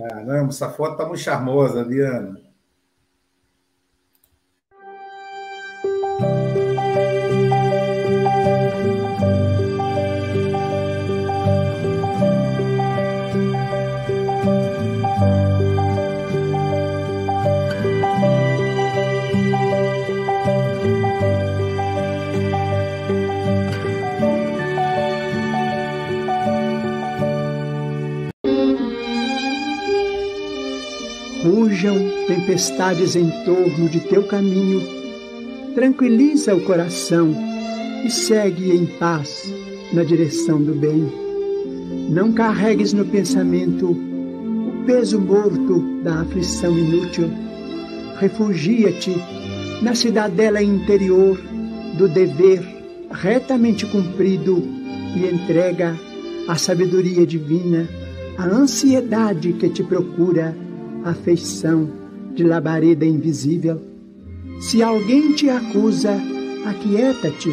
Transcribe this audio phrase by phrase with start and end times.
[0.00, 2.40] Caramba, essa foto tá muito charmosa, Diana.
[31.80, 34.82] Rujam tempestades em torno de teu caminho,
[35.74, 37.34] tranquiliza o coração
[38.04, 39.50] e segue em paz
[39.90, 41.10] na direção do bem.
[42.10, 47.30] Não carregues no pensamento o peso morto da aflição inútil.
[48.18, 49.16] Refugia-te
[49.80, 51.40] na cidadela interior
[51.96, 52.62] do dever
[53.10, 54.62] retamente cumprido
[55.16, 55.98] e entrega
[56.46, 57.88] à sabedoria divina
[58.36, 60.54] a ansiedade que te procura
[61.04, 61.88] afeição
[62.34, 63.80] de labareda invisível.
[64.60, 66.20] Se alguém te acusa,
[66.64, 67.50] aquieta-te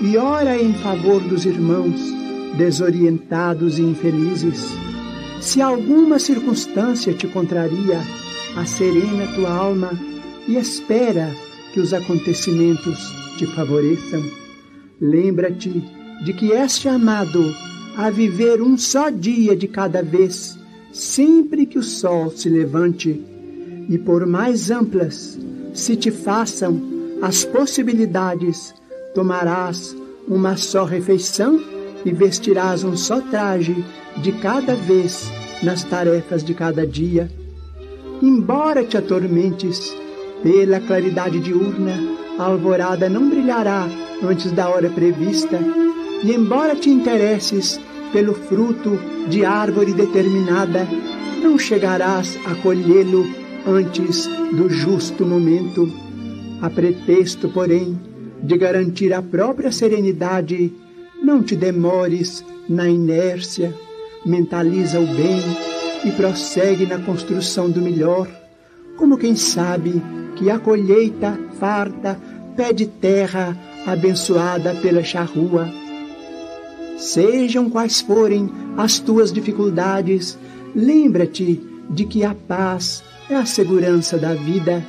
[0.00, 2.00] e ora em favor dos irmãos
[2.56, 4.72] desorientados e infelizes.
[5.40, 8.00] Se alguma circunstância te contraria,
[8.56, 9.92] acerena tua alma
[10.48, 11.34] e espera
[11.72, 12.98] que os acontecimentos
[13.36, 14.22] te favoreçam.
[15.00, 15.84] Lembra-te
[16.24, 17.54] de que és chamado
[17.96, 20.55] a viver um só dia de cada vez
[20.96, 23.22] sempre que o sol se levante,
[23.88, 25.38] e por mais amplas
[25.74, 26.80] se te façam
[27.20, 28.74] as possibilidades,
[29.14, 29.94] tomarás
[30.26, 31.60] uma só refeição
[32.04, 33.84] e vestirás um só traje
[34.22, 35.30] de cada vez
[35.62, 37.30] nas tarefas de cada dia.
[38.22, 39.94] Embora te atormentes
[40.42, 41.94] pela claridade diurna,
[42.38, 43.86] a alvorada não brilhará
[44.22, 45.58] antes da hora prevista,
[46.24, 47.78] e embora te interesses
[48.12, 50.86] pelo fruto de árvore determinada,
[51.42, 53.26] não chegarás a colhê-lo
[53.66, 55.92] antes do justo momento.
[56.62, 57.98] A pretexto, porém,
[58.42, 60.72] de garantir a própria serenidade,
[61.22, 63.74] não te demores na inércia,
[64.24, 65.42] mentaliza o bem
[66.04, 68.28] e prossegue na construção do melhor,
[68.96, 70.02] como quem sabe
[70.36, 72.18] que a colheita farta
[72.56, 75.68] pede terra abençoada pela charrua
[76.96, 80.38] Sejam quais forem as tuas dificuldades,
[80.74, 84.84] lembra-te de que a paz é a segurança da vida.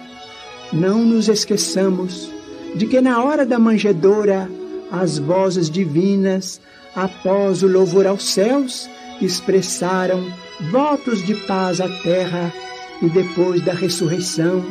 [0.72, 2.32] Não nos esqueçamos
[2.76, 4.50] de que na hora da manjedoura,
[4.92, 6.62] as vozes divinas,
[6.96, 8.90] após o louvor aos céus,
[9.22, 10.26] expressaram
[10.72, 12.54] votos de paz à terra
[13.02, 14.66] e depois da ressurreição,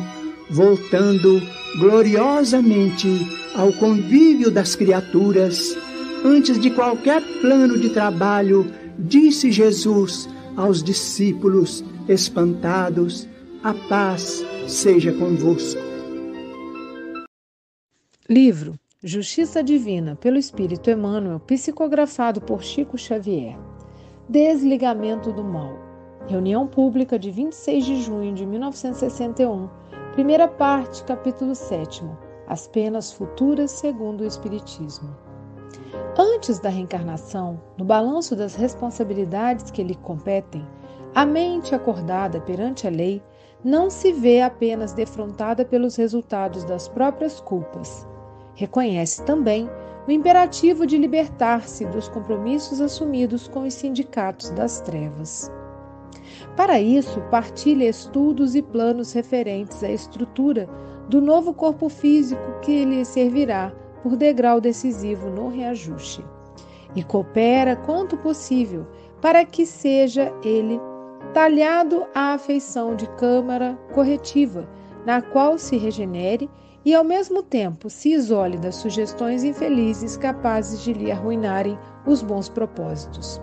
[0.49, 1.41] voltando
[1.79, 3.07] gloriosamente
[3.55, 5.77] ao convívio das criaturas,
[6.25, 8.65] Antes de qualquer plano de trabalho,
[8.97, 13.27] disse Jesus aos discípulos espantados:
[13.63, 15.79] A paz seja convosco.
[18.27, 23.55] Livro Justiça Divina pelo Espírito Emmanuel, psicografado por Chico Xavier.
[24.27, 25.77] Desligamento do mal.
[26.27, 29.69] Reunião pública de 26 de junho de 1961.
[30.13, 32.03] Primeira parte, capítulo 7.
[32.47, 35.26] As penas futuras segundo o Espiritismo.
[36.17, 40.65] Antes da reencarnação, no balanço das responsabilidades que lhe competem,
[41.13, 43.21] a mente acordada perante a lei
[43.63, 48.07] não se vê apenas defrontada pelos resultados das próprias culpas.
[48.55, 49.69] Reconhece também
[50.07, 55.51] o imperativo de libertar-se dos compromissos assumidos com os sindicatos das trevas.
[56.55, 60.69] Para isso, partilha estudos e planos referentes à estrutura
[61.09, 63.71] do novo corpo físico que lhe servirá
[64.07, 66.23] por degrau decisivo no reajuste.
[66.95, 68.87] E coopera quanto possível
[69.19, 70.79] para que seja ele
[71.33, 74.65] talhado à afeição de câmara corretiva,
[75.05, 76.49] na qual se regenere
[76.85, 82.47] e ao mesmo tempo se isole das sugestões infelizes capazes de lhe arruinarem os bons
[82.47, 83.41] propósitos.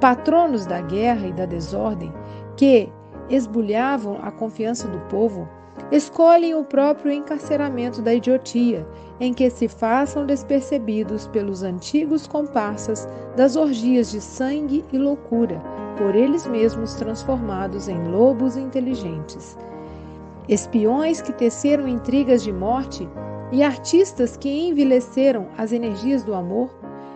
[0.00, 2.12] Patronos da guerra e da desordem,
[2.56, 2.92] que
[3.30, 5.48] esbulhavam a confiança do povo,
[5.90, 8.86] escolhem o próprio encarceramento da idiotia,
[9.20, 15.62] em que se façam despercebidos pelos antigos comparsas das orgias de sangue e loucura,
[15.96, 19.56] por eles mesmos transformados em lobos inteligentes.
[20.48, 23.08] Espiões que teceram intrigas de morte
[23.52, 26.70] e artistas que envileceram as energias do amor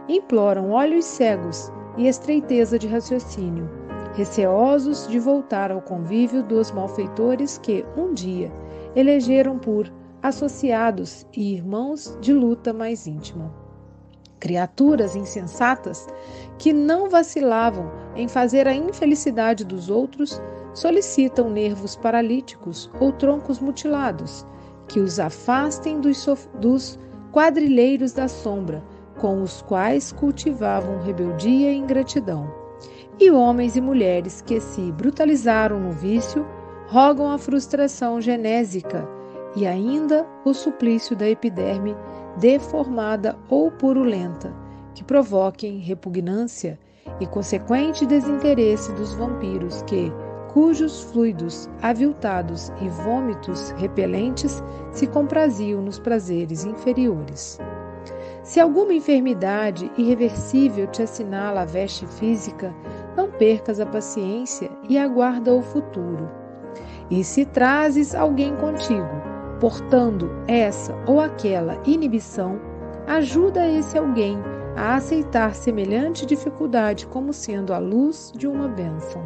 [0.09, 3.80] imploram olhos cegos e estreiteza de raciocínio
[4.15, 8.53] receosos de voltar ao convívio dos malfeitores que, um dia,
[8.95, 9.91] elegeram por
[10.23, 13.53] associados e irmãos de luta mais íntima.
[14.39, 16.07] Criaturas insensatas
[16.59, 20.41] que não vacilavam em fazer a infelicidade dos outros
[20.75, 24.47] solicitam nervos paralíticos ou troncos mutilados,
[24.89, 26.27] que os afastem dos,
[26.59, 26.99] dos
[27.33, 28.83] quadrilheiros da sombra,
[29.19, 32.60] com os quais cultivavam rebeldia e ingratidão.
[33.21, 36.47] E homens e mulheres que se brutalizaram no vício
[36.89, 39.07] rogam a frustração genésica
[39.55, 41.95] e ainda o suplício da epiderme
[42.39, 44.55] deformada ou purulenta,
[44.95, 46.79] que provoquem repugnância
[47.21, 50.11] e consequente desinteresse dos vampiros que,
[50.55, 54.63] cujos fluidos aviltados e vômitos repelentes
[54.93, 57.59] se compraziam nos prazeres inferiores.
[58.43, 62.75] Se alguma enfermidade irreversível te assinala a veste física,
[63.21, 66.27] não percas a paciência e aguarda o futuro.
[67.11, 69.11] E se trazes alguém contigo,
[69.61, 72.59] portando essa ou aquela inibição,
[73.07, 74.39] ajuda esse alguém
[74.75, 79.23] a aceitar semelhante dificuldade como sendo a luz de uma bênção.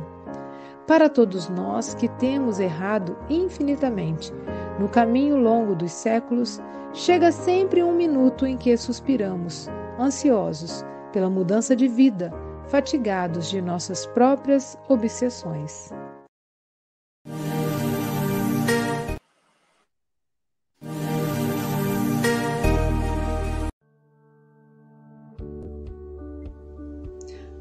[0.89, 4.33] Para todos nós que temos errado infinitamente
[4.81, 6.61] no caminho longo dos séculos,
[6.93, 9.69] chega sempre um minuto em que suspiramos,
[10.01, 12.33] ansiosos pela mudança de vida,
[12.69, 15.91] fatigados de nossas próprias obsessões.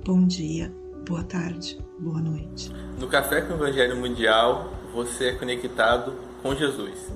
[0.05, 0.69] Bom dia,
[1.07, 2.69] boa tarde, boa noite.
[3.00, 7.09] No Café com o Evangelho Mundial, você é conectado com Jesus.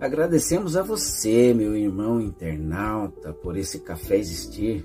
[0.00, 4.84] Agradecemos a você, meu irmão internauta, por esse café existir.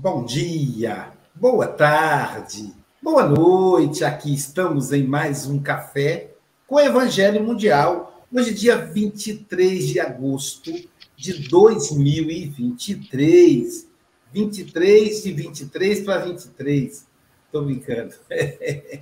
[0.00, 2.72] Bom dia, boa tarde,
[3.02, 4.04] boa noite.
[4.04, 6.30] Aqui estamos em mais um café
[6.68, 10.72] com Evangelho Mundial Hoje, dia 23 de agosto
[11.16, 13.88] de 2023.
[14.32, 17.04] 23 de 23 para 23.
[17.46, 18.14] Estou brincando.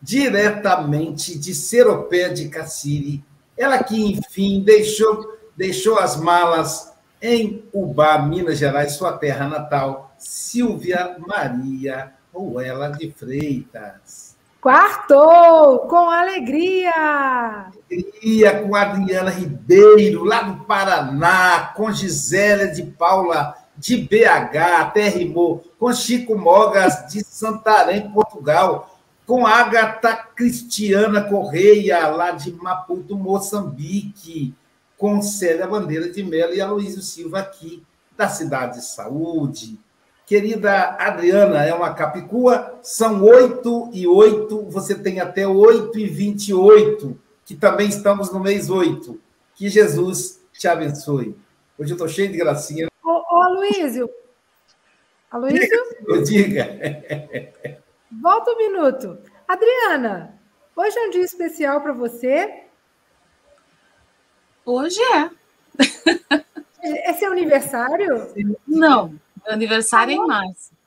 [0.00, 3.24] Diretamente de Seropé de Cassiri.
[3.56, 11.16] Ela que, enfim, deixou, deixou as malas em Ubá, Minas Gerais, sua terra natal, Silvia
[11.18, 14.36] Maria Ruela de Freitas.
[14.60, 17.70] Quartou com alegria!
[17.90, 25.64] Alegria com Adriana Ribeiro, lá do Paraná, com Gisélia de Paula, de BH, até rimou,
[25.78, 34.52] com Chico Mogas, de Santarém, Portugal, com Agatha Cristiana Correia, lá de Maputo, Moçambique,
[34.96, 37.84] com Célia Bandeira de Mello e Aloysio Silva, aqui
[38.16, 39.78] da Cidade de Saúde,
[40.28, 47.18] Querida Adriana, é uma capicua, são 8 e 8, você tem até 8 e 28,
[47.46, 49.18] que também estamos no mês 8.
[49.54, 51.34] Que Jesus te abençoe.
[51.78, 52.88] Hoje eu estou cheio de gracinha.
[53.02, 54.10] Ô, ô Aloysio.
[55.30, 55.82] Aloysio?
[56.26, 56.78] Diga.
[58.20, 59.16] Volta um minuto.
[59.48, 60.38] Adriana,
[60.76, 62.64] hoje é um dia especial para você?
[64.62, 65.30] Hoje é.
[66.82, 68.28] É seu aniversário?
[68.66, 69.18] Não, meu
[69.52, 70.78] aniversário é em março.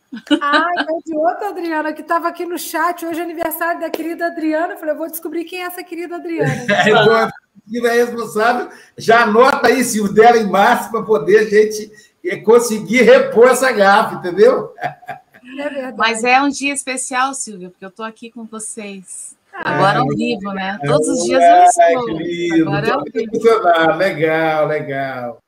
[0.41, 3.06] Ah, então de outra Adriana que estava aqui no chat.
[3.06, 4.74] Hoje é aniversário da querida Adriana.
[4.74, 6.51] Eu falei, eu vou descobrir quem é essa querida Adriana.
[7.74, 8.70] É, é responsável.
[8.98, 11.89] Já anota aí se o dela em março para poder a gente
[12.25, 14.74] eh, conseguir repor essa gafa, entendeu?
[14.77, 15.96] É verdade.
[15.98, 19.38] Mas é um dia especial, Silvia, porque eu estou aqui com vocês.
[19.53, 20.80] Agora ao vivo, né?
[20.86, 22.68] Todos os dias eu estou.
[22.68, 23.98] Agora é ao vivo.
[23.98, 25.41] Legal, legal.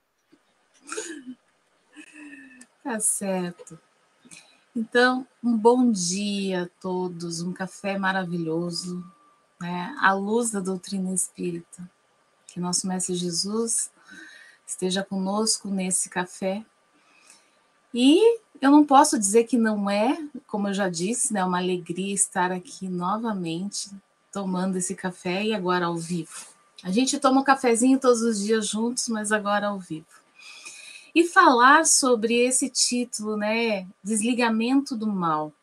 [2.83, 3.79] Tá certo.
[4.75, 9.01] Então, um bom dia a todos, um café maravilhoso,
[9.61, 9.95] né?
[10.01, 11.89] À luz da doutrina espírita.
[12.45, 13.89] Que nosso Mestre Jesus
[14.67, 16.65] esteja conosco nesse café.
[17.93, 18.19] E
[18.59, 22.51] eu não posso dizer que não é, como eu já disse, né, uma alegria estar
[22.51, 23.91] aqui novamente
[24.29, 26.47] tomando esse café e agora ao vivo.
[26.83, 30.22] A gente toma um cafezinho todos os dias juntos, mas agora ao vivo
[31.13, 33.87] e falar sobre esse título, né?
[34.03, 35.53] Desligamento do mal.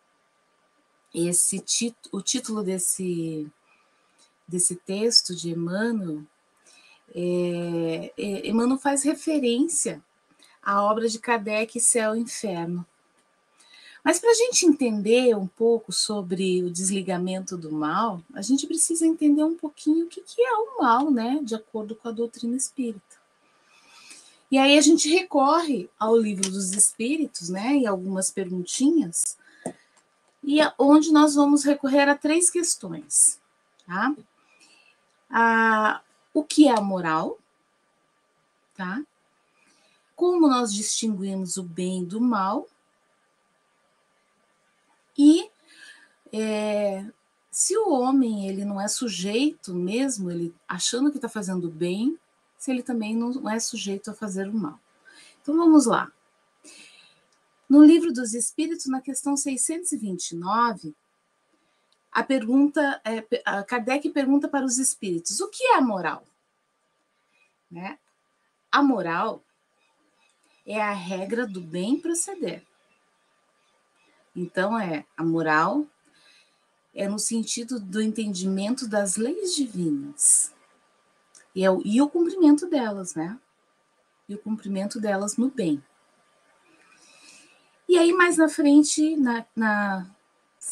[1.12, 3.50] Esse título, o título desse
[4.46, 6.24] desse texto de Emmanuel,
[7.14, 10.02] é, é, Emmanuel faz referência
[10.62, 12.84] a obra de Kardec, Céu e Inferno.
[14.02, 19.06] Mas para a gente entender um pouco sobre o desligamento do mal, a gente precisa
[19.06, 21.40] entender um pouquinho o que, que é o mal, né?
[21.42, 23.09] De acordo com a doutrina espírita.
[24.50, 27.76] E aí a gente recorre ao livro dos espíritos, né?
[27.76, 29.38] E algumas perguntinhas,
[30.42, 33.38] e onde nós vamos recorrer a três questões,
[33.86, 34.14] tá?
[35.30, 36.00] Ah,
[36.34, 37.38] o que é a moral,
[38.74, 39.02] tá?
[40.16, 42.66] Como nós distinguimos o bem do mal
[45.16, 45.50] e
[46.32, 47.04] é,
[47.50, 52.18] se o homem ele não é sujeito mesmo, ele achando que está fazendo bem,
[52.60, 54.78] se ele também não é sujeito a fazer o mal.
[55.40, 56.12] Então vamos lá.
[57.66, 60.94] No livro dos Espíritos, na questão 629,
[62.12, 66.26] a pergunta, é, a Kardec pergunta para os espíritos: o que é a moral?
[67.70, 67.98] Né?
[68.70, 69.42] A moral
[70.66, 72.62] é a regra do bem proceder.
[74.36, 75.86] Então, é a moral
[76.92, 80.52] é no sentido do entendimento das leis divinas
[81.54, 83.38] e, é o, e o cumprimento delas, né?
[84.28, 85.82] E o cumprimento delas no bem.
[87.88, 90.06] E aí, mais na frente, na, na,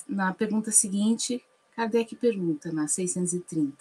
[0.09, 1.45] na pergunta seguinte,
[1.75, 3.77] Kardec pergunta, na 630,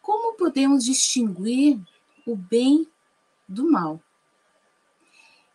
[0.00, 1.78] como podemos distinguir
[2.26, 2.88] o bem
[3.46, 4.00] do mal?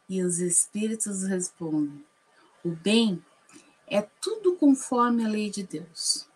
[0.07, 2.05] E os espíritos respondem:
[2.63, 3.23] o bem
[3.87, 6.27] é tudo conforme a lei de Deus,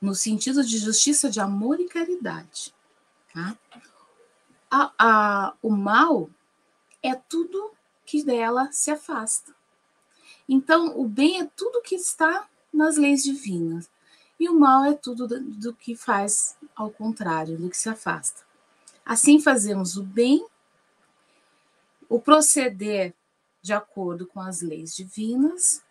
[0.00, 2.74] no sentido de justiça, de amor e caridade.
[3.32, 3.56] Tá?
[4.70, 6.30] A, a, o mal
[7.02, 7.72] é tudo
[8.04, 9.54] que dela se afasta.
[10.48, 13.88] Então, o bem é tudo que está nas leis divinas,
[14.38, 18.42] e o mal é tudo do, que faz ao contrário, do que se afasta.
[19.04, 20.44] Assim fazemos o bem,
[22.08, 23.14] o proceder
[23.62, 25.82] de acordo com as leis divinas,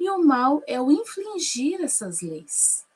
[0.00, 2.87] e o mal é o infligir essas leis.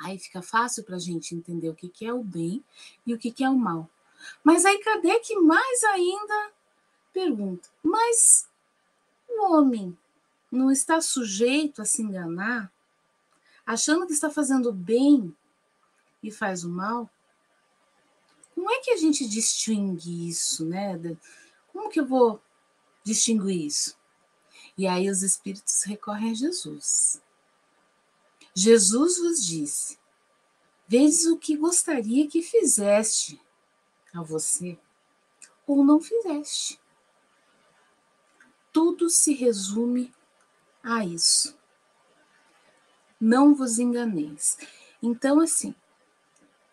[0.00, 2.62] Aí fica fácil para a gente entender o que, que é o bem
[3.06, 3.88] e o que, que é o mal.
[4.42, 6.52] Mas aí Kardec mais ainda
[7.12, 8.48] pergunta: mas
[9.28, 9.96] o homem
[10.50, 12.70] não está sujeito a se enganar,
[13.66, 15.34] achando que está fazendo bem
[16.22, 17.10] e faz o mal?
[18.54, 20.98] Como é que a gente distingue isso, né?
[21.72, 22.40] Como que eu vou
[23.02, 23.96] distinguir isso?
[24.78, 27.20] E aí os espíritos recorrem a Jesus.
[28.54, 29.98] Jesus vos disse:
[30.86, 33.40] Vedes o que gostaria que fizeste
[34.14, 34.78] a você,
[35.66, 36.80] ou não fizeste.
[38.72, 40.12] Tudo se resume
[40.82, 41.56] a isso.
[43.20, 44.58] Não vos enganeis.
[45.02, 45.74] Então, assim,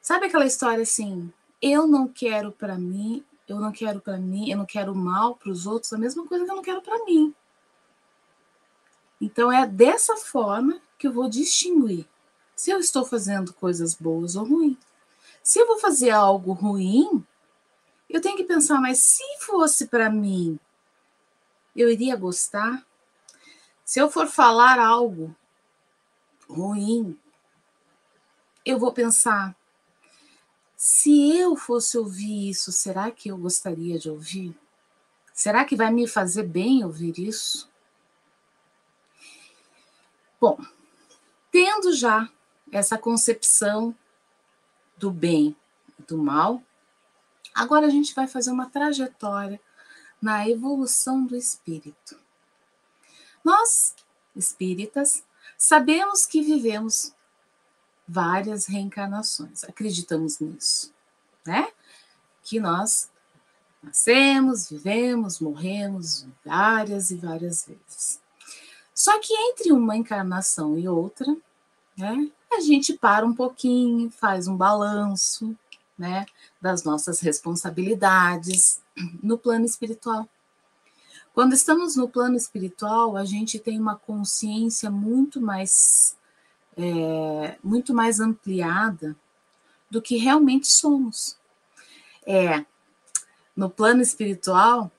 [0.02, 1.32] sabe aquela história assim?
[1.62, 5.52] Eu não quero para mim eu não quero para mim, eu não quero mal para
[5.52, 7.36] os outros, a mesma coisa que eu não quero para mim.
[9.20, 12.08] Então é dessa forma que eu vou distinguir
[12.56, 14.78] se eu estou fazendo coisas boas ou ruins.
[15.42, 17.26] Se eu vou fazer algo ruim,
[18.08, 20.60] eu tenho que pensar, mas se fosse para mim,
[21.76, 22.86] eu iria gostar?
[23.84, 25.36] Se eu for falar algo
[26.48, 27.18] ruim,
[28.64, 29.56] eu vou pensar,
[30.78, 34.56] se eu fosse ouvir isso, será que eu gostaria de ouvir?
[35.34, 37.68] Será que vai me fazer bem ouvir isso?
[40.40, 40.60] Bom,
[41.52, 42.30] tendo já
[42.72, 43.96] essa concepção
[44.98, 45.56] do bem
[46.00, 46.64] e do mal,
[47.54, 49.60] agora a gente vai fazer uma trajetória
[50.22, 52.18] na evolução do espírito.
[53.44, 53.96] Nós,
[54.36, 55.24] espíritas,
[55.58, 57.14] sabemos que vivemos
[58.08, 59.64] várias reencarnações.
[59.64, 60.94] Acreditamos nisso,
[61.46, 61.72] né?
[62.44, 63.10] Que nós
[63.82, 68.22] nascemos, vivemos, morremos várias e várias vezes.
[68.94, 71.36] Só que entre uma encarnação e outra,
[71.98, 75.56] né, a gente para um pouquinho, faz um balanço,
[75.98, 76.26] né,
[76.60, 78.82] das nossas responsabilidades
[79.22, 80.28] no plano espiritual.
[81.34, 86.18] Quando estamos no plano espiritual, a gente tem uma consciência muito mais
[86.78, 89.16] é, muito mais ampliada
[89.90, 91.38] do que realmente somos.
[92.26, 92.66] É,
[93.56, 94.92] no plano espiritual,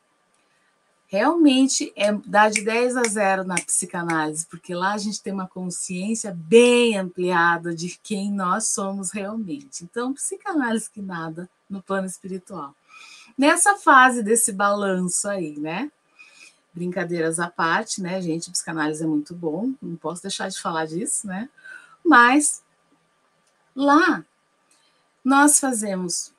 [1.13, 5.47] realmente é dar de 10 a 0 na psicanálise, porque lá a gente tem uma
[5.47, 9.85] consciência bem ampliada de quem nós somos realmente.
[9.85, 12.75] Então, psicanálise que nada no plano espiritual.
[13.37, 15.93] Nessa fase desse balanço aí, né?
[16.73, 18.51] Brincadeiras à parte, né, gente?
[18.51, 21.51] Psicanálise é muito bom, não posso deixar de falar disso, né?
[22.03, 22.63] Mas
[23.77, 24.25] lá
[25.23, 26.33] nós fazemos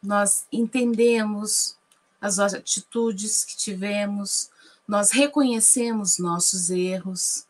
[0.00, 1.76] nós entendemos
[2.20, 4.50] as atitudes que tivemos,
[4.86, 7.46] nós reconhecemos nossos erros,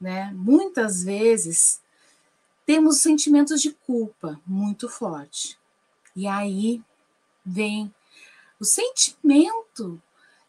[0.00, 0.32] né?
[0.34, 1.80] Muitas vezes
[2.66, 5.58] temos sentimentos de culpa muito forte.
[6.14, 6.82] E aí
[7.44, 7.94] vem
[8.60, 10.00] o sentimento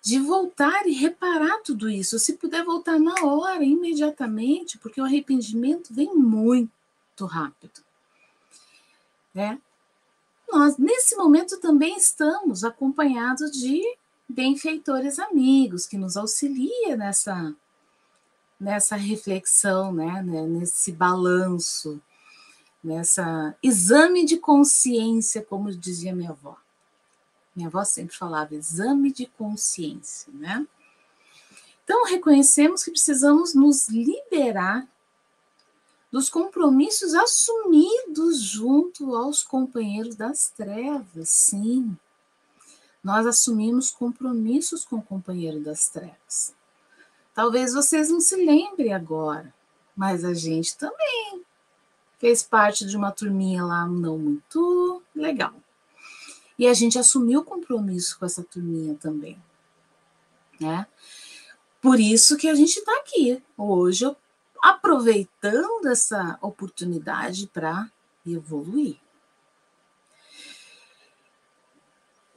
[0.02, 2.18] de voltar e reparar tudo isso.
[2.18, 7.82] Se puder voltar na hora, imediatamente, porque o arrependimento vem muito rápido.
[9.34, 9.62] Né?
[10.52, 13.82] Nós, nesse momento, também estamos acompanhados de
[14.28, 17.54] benfeitores amigos que nos auxilia nessa
[18.60, 22.02] nessa reflexão, né, né, nesse balanço,
[22.84, 26.58] nessa exame de consciência, como dizia minha avó.
[27.56, 30.68] Minha avó sempre falava exame de consciência, né?
[31.84, 34.86] Então, reconhecemos que precisamos nos liberar
[36.12, 41.96] dos compromissos assumidos junto aos companheiros das trevas, sim.
[43.04, 46.54] Nós assumimos compromissos com o companheiro das trevas.
[47.34, 49.54] Talvez vocês não se lembrem agora,
[49.96, 51.44] mas a gente também
[52.18, 55.54] fez parte de uma turminha lá não muito legal.
[56.58, 59.42] E a gente assumiu compromisso com essa turminha também,
[60.60, 60.86] né?
[61.82, 64.14] Por isso que a gente está aqui hoje,
[64.62, 67.90] aproveitando essa oportunidade para
[68.26, 69.00] evoluir.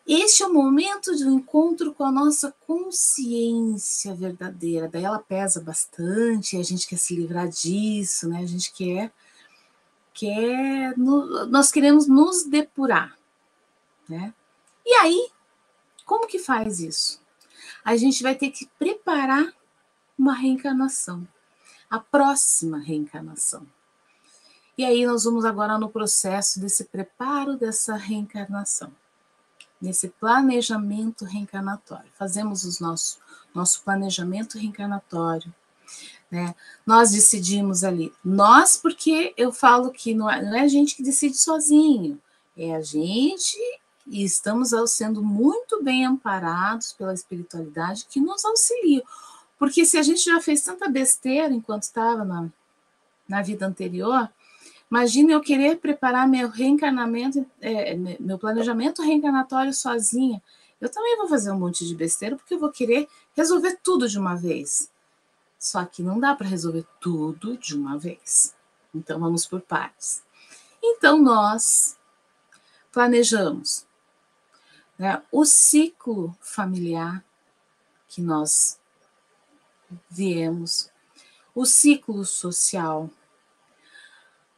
[0.06, 4.88] Este é o momento do encontro com a nossa consciência verdadeira.
[4.88, 8.40] Daí ela pesa bastante, a gente quer se livrar disso, né?
[8.40, 9.12] A gente quer,
[10.12, 13.16] quer nós queremos nos depurar,
[14.08, 14.34] né?
[14.84, 15.30] E aí,
[16.04, 17.20] como que faz isso?
[17.84, 19.54] A gente vai ter que preparar
[20.18, 21.26] uma reencarnação,
[21.92, 23.66] a próxima reencarnação.
[24.76, 28.92] E aí nós vamos agora no processo desse preparo dessa reencarnação
[29.82, 32.08] nesse planejamento reencarnatório.
[32.16, 33.18] Fazemos os nosso,
[33.52, 35.52] nosso planejamento reencarnatório.
[36.30, 36.54] Né?
[36.86, 41.02] Nós decidimos ali, nós, porque eu falo que não é, não é a gente que
[41.02, 42.18] decide sozinho,
[42.56, 43.58] é a gente
[44.06, 49.02] e estamos sendo muito bem amparados pela espiritualidade que nos auxilia.
[49.62, 52.48] Porque se a gente já fez tanta besteira enquanto estava na,
[53.28, 54.28] na vida anterior,
[54.90, 60.42] Imagina eu querer preparar meu reencarnamento, é, meu planejamento reencarnatório sozinha.
[60.80, 64.18] Eu também vou fazer um monte de besteira porque eu vou querer resolver tudo de
[64.18, 64.90] uma vez.
[65.58, 68.54] Só que não dá para resolver tudo de uma vez.
[68.92, 70.22] Então vamos por partes.
[70.82, 71.96] Então nós
[72.92, 73.86] planejamos
[74.98, 77.24] né, o ciclo familiar
[78.08, 78.81] que nós
[80.10, 80.90] viemos,
[81.54, 83.10] o ciclo social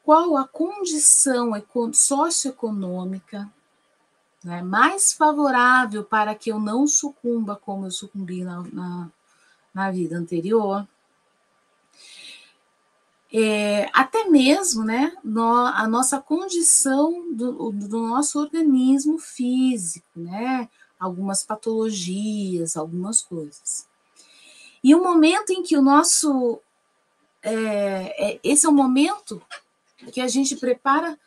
[0.05, 1.53] qual a condição
[1.95, 3.51] socioeconômica
[4.45, 9.11] né, mais favorável para que eu não sucumba como eu sucumbi na, na,
[9.73, 10.87] na vida anterior.
[13.33, 20.69] É, até mesmo né, no, a nossa condição do, do, nosso organismo físico, né,
[21.01, 23.89] algumas patologias, algumas coisas.
[24.85, 26.61] E o momento em que o nosso.
[27.43, 29.43] É, é, esse é o momento
[30.13, 31.19] que a gente prepara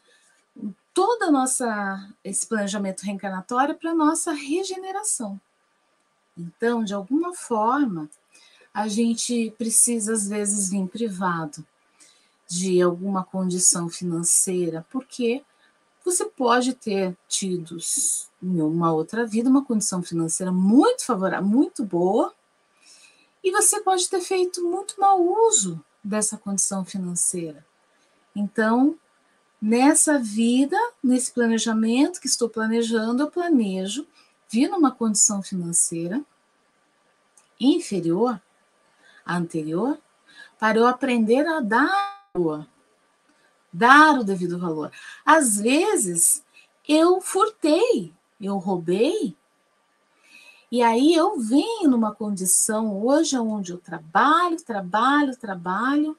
[0.94, 5.42] toda nossa esse planejamento reencarnatório para nossa regeneração.
[6.38, 8.08] Então, de alguma forma,
[8.72, 11.66] a gente precisa às vezes vir privado
[12.48, 15.44] de alguma condição financeira, porque
[16.06, 17.78] você pode ter tido
[18.42, 22.34] em uma outra vida uma condição financeira muito favorável, muito boa,
[23.48, 27.66] e você pode ter feito muito mau uso dessa condição financeira.
[28.36, 29.00] Então,
[29.62, 34.06] nessa vida, nesse planejamento que estou planejando, eu planejo
[34.50, 36.22] vir numa condição financeira
[37.58, 38.42] inferior
[39.26, 39.98] à anterior
[40.60, 42.18] para eu aprender a dar
[43.72, 44.92] dar o devido valor.
[45.26, 46.44] Às vezes
[46.86, 49.38] eu furtei, eu roubei,
[50.72, 56.18] e aí eu venho numa condição hoje onde eu trabalho, trabalho, trabalho,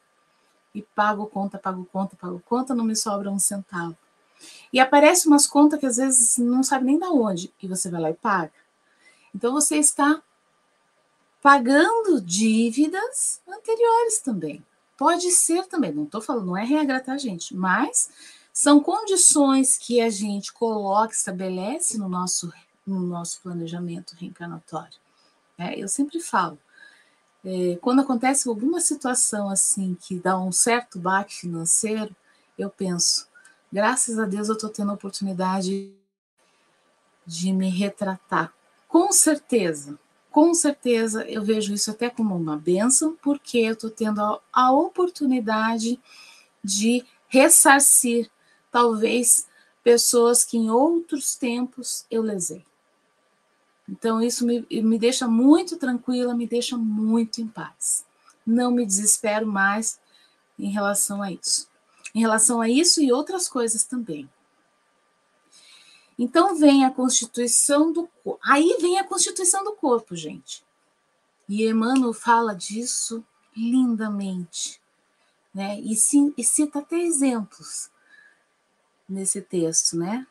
[0.75, 3.97] e pago conta, pago conta, pago conta, não me sobra um centavo.
[4.73, 8.01] E aparece umas contas que às vezes não sabe nem da onde, e você vai
[8.01, 8.53] lá e paga.
[9.35, 10.23] Então você está
[11.43, 14.65] pagando dívidas anteriores também.
[14.97, 17.55] Pode ser também, não estou falando, não é regra, tá, gente?
[17.55, 18.11] Mas
[18.53, 22.53] são condições que a gente coloca, estabelece no nosso,
[22.89, 24.99] no nosso planejamento reencarnatório.
[25.57, 26.59] É, eu sempre falo,
[27.45, 32.15] é, quando acontece alguma situação assim que dá um certo baque financeiro,
[32.59, 33.29] eu penso,
[33.73, 35.93] graças a Deus eu estou tendo a oportunidade
[37.27, 38.53] de me retratar.
[38.89, 39.99] Com certeza,
[40.31, 44.73] com certeza eu vejo isso até como uma benção, porque eu estou tendo a, a
[44.73, 46.01] oportunidade
[46.63, 48.31] de ressarcir,
[48.71, 49.47] talvez,
[49.83, 52.65] pessoas que em outros tempos eu lesei.
[53.89, 58.05] Então, isso me, me deixa muito tranquila, me deixa muito em paz.
[58.47, 59.99] Não me desespero mais
[60.59, 61.69] em relação a isso.
[62.15, 64.29] Em relação a isso e outras coisas também.
[66.19, 68.41] Então vem a constituição do corpo.
[68.45, 70.65] Aí vem a constituição do corpo, gente.
[71.49, 73.25] E Emmanuel fala disso
[73.57, 74.81] lindamente,
[75.55, 75.81] né?
[75.81, 77.91] E, sim, e cita até exemplos
[79.09, 80.27] nesse texto, né?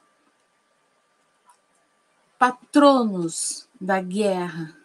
[2.38, 4.76] Patronos da guerra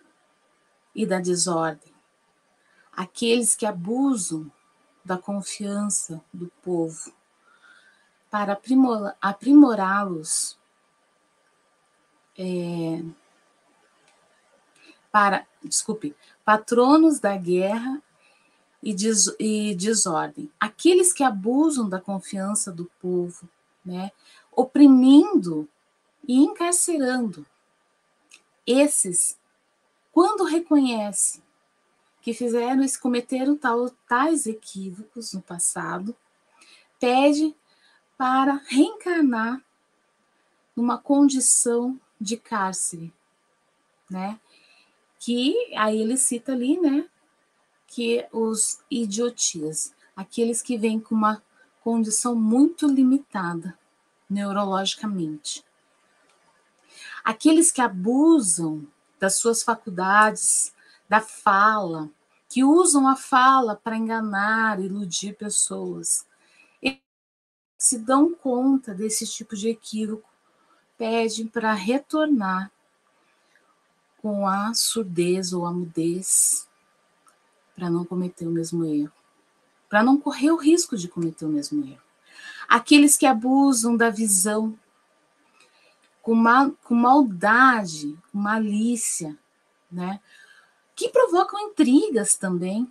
[0.94, 1.92] e da desordem,
[2.92, 4.50] aqueles que abusam
[5.04, 7.12] da confiança do povo
[8.30, 8.58] para
[9.20, 10.58] aprimorá-los
[12.38, 13.02] é,
[15.10, 18.02] para, desculpe, patronos da guerra
[18.82, 23.46] e, des, e desordem, aqueles que abusam da confiança do povo,
[23.84, 24.10] né,
[24.50, 25.68] oprimindo
[26.26, 27.46] e encarcerando.
[28.66, 29.38] Esses,
[30.12, 31.42] quando reconhecem
[32.20, 36.14] que fizeram e cometeram tal, tais equívocos no passado,
[37.00, 37.54] pede
[38.16, 39.60] para reencarnar
[40.76, 43.12] numa condição de cárcere,
[44.08, 44.38] né?
[45.18, 47.08] Que aí ele cita ali, né?
[47.88, 51.42] Que os idiotias, aqueles que vêm com uma
[51.82, 53.76] condição muito limitada
[54.30, 55.64] neurologicamente.
[57.24, 58.86] Aqueles que abusam
[59.18, 60.72] das suas faculdades,
[61.08, 62.10] da fala,
[62.48, 66.26] que usam a fala para enganar, iludir pessoas,
[67.78, 70.28] se dão conta desse tipo de equívoco
[70.96, 72.70] pedem para retornar
[74.18, 76.68] com a surdez ou a mudez
[77.74, 79.12] para não cometer o mesmo erro,
[79.88, 82.02] para não correr o risco de cometer o mesmo erro.
[82.68, 84.78] Aqueles que abusam da visão
[86.22, 89.36] com, mal, com maldade, com malícia,
[89.90, 90.20] né?
[90.96, 92.90] que provocam intrigas também.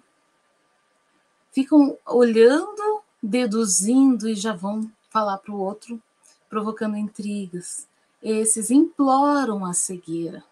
[1.52, 6.02] Ficam olhando, deduzindo e já vão falar para o outro,
[6.50, 7.88] provocando intrigas
[8.22, 10.44] esses imploram a cegueira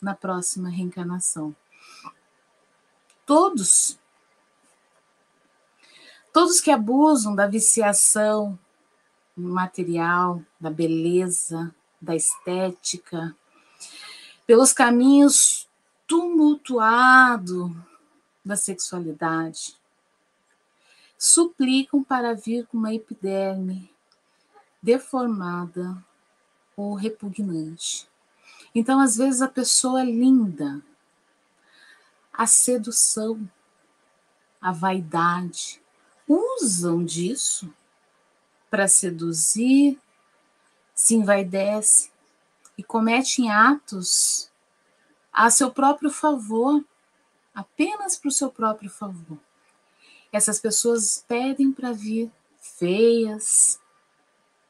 [0.00, 1.54] na próxima reencarnação.
[3.24, 3.98] Todos,
[6.32, 8.58] todos que abusam da viciação
[9.34, 13.36] material, da beleza, da estética,
[14.46, 15.68] pelos caminhos
[16.06, 17.70] tumultuados
[18.44, 19.76] da sexualidade,
[21.18, 23.90] suplicam para vir com uma epiderme
[24.82, 26.02] deformada
[26.76, 28.08] ou repugnante.
[28.74, 30.80] Então, às vezes, a pessoa é linda,
[32.32, 33.48] a sedução,
[34.60, 35.82] a vaidade,
[36.26, 37.72] usam disso
[38.70, 39.98] para seduzir,
[41.00, 42.10] se envaidece
[42.76, 44.50] e cometem atos
[45.32, 46.84] a seu próprio favor,
[47.54, 49.38] apenas para o seu próprio favor.
[50.30, 53.80] Essas pessoas pedem para vir feias,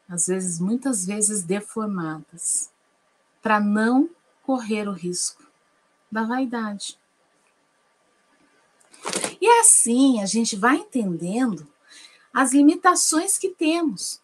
[0.09, 2.71] às vezes, muitas vezes deformadas,
[3.43, 4.09] para não
[4.45, 5.45] correr o risco
[6.13, 6.97] da vaidade.
[9.41, 11.67] E assim a gente vai entendendo
[12.33, 14.23] as limitações que temos,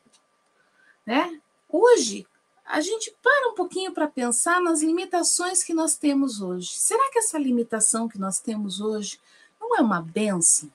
[1.05, 1.41] né?
[1.79, 2.27] Hoje
[2.65, 6.71] a gente para um pouquinho para pensar nas limitações que nós temos hoje.
[6.71, 9.21] Será que essa limitação que nós temos hoje
[9.61, 10.73] não é uma benção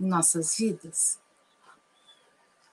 [0.00, 1.20] em nossas vidas?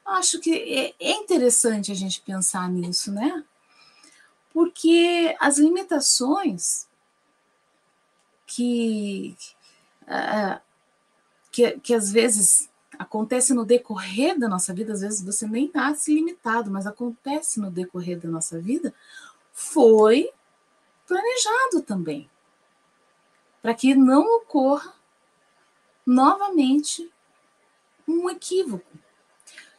[0.04, 3.46] Acho que é, é interessante a gente pensar nisso, né?
[4.52, 6.88] Porque as limitações
[8.48, 9.38] que,
[10.02, 10.60] uh,
[11.52, 12.68] que, que às vezes
[12.99, 17.71] acontece no decorrer da nossa vida, às vezes você nem nasce limitado, mas acontece no
[17.71, 18.93] decorrer da nossa vida,
[19.53, 20.29] foi
[21.07, 22.29] planejado também.
[23.62, 24.93] Para que não ocorra
[26.05, 27.09] novamente
[28.05, 28.91] um equívoco.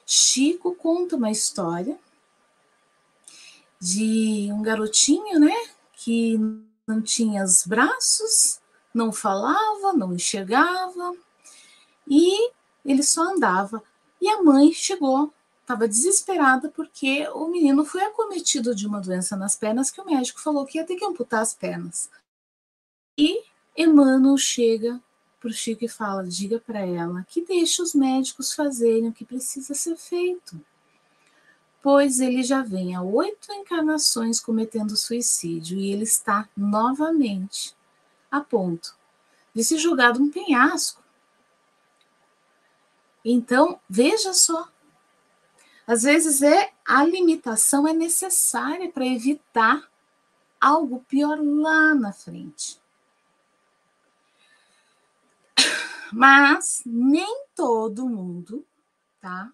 [0.07, 1.99] Chico conta uma história
[3.79, 5.55] de um garotinho, né,
[5.93, 6.39] que
[6.87, 8.61] não tinha os braços,
[8.93, 11.15] não falava, não enxergava
[12.07, 12.51] e
[12.85, 13.83] ele só andava.
[14.21, 19.57] E a mãe chegou, estava desesperada porque o menino foi acometido de uma doença nas
[19.57, 22.11] pernas que o médico falou que ia ter que amputar as pernas.
[23.17, 23.43] E
[23.77, 25.01] Emmanuel chega
[25.41, 29.25] para o Chico e fala: diga para ela que deixe os médicos fazerem o que
[29.25, 30.61] precisa ser feito.
[31.83, 37.75] pois ele já vem há oito encarnações cometendo suicídio e ele está novamente
[38.31, 38.95] a ponto
[39.55, 41.00] de se julgar um penhasco.
[43.25, 44.69] Então, veja só.
[45.87, 49.91] Às vezes é a limitação é necessária para evitar
[50.61, 52.81] algo pior lá na frente.
[56.13, 58.65] Mas nem todo mundo,
[59.21, 59.53] tá?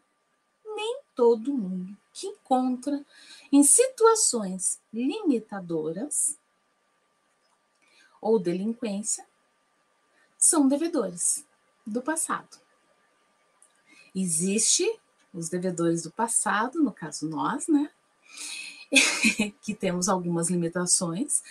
[0.65, 3.05] Nem todo mundo que encontra
[3.53, 6.39] em situações limitadoras
[8.21, 9.27] ou delinquência
[10.39, 11.47] são devedores
[11.87, 12.66] do passado.
[14.19, 14.91] Existe
[15.33, 17.91] os devedores do passado, no caso nós, né?
[19.61, 21.43] que temos algumas limitações,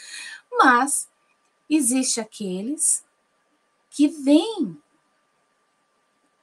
[0.52, 1.08] mas
[1.70, 3.04] existe aqueles
[3.92, 4.76] que vêm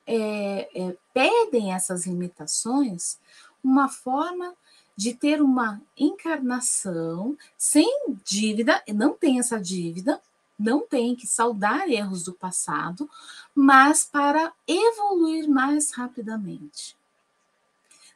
[0.06, 3.18] é, é, pedem essas limitações
[3.62, 4.54] uma forma
[4.96, 7.88] de ter uma encarnação sem
[8.24, 10.20] dívida, não tem essa dívida,
[10.62, 13.11] não tem que saudar erros do passado,
[13.55, 16.96] mas para evoluir mais rapidamente.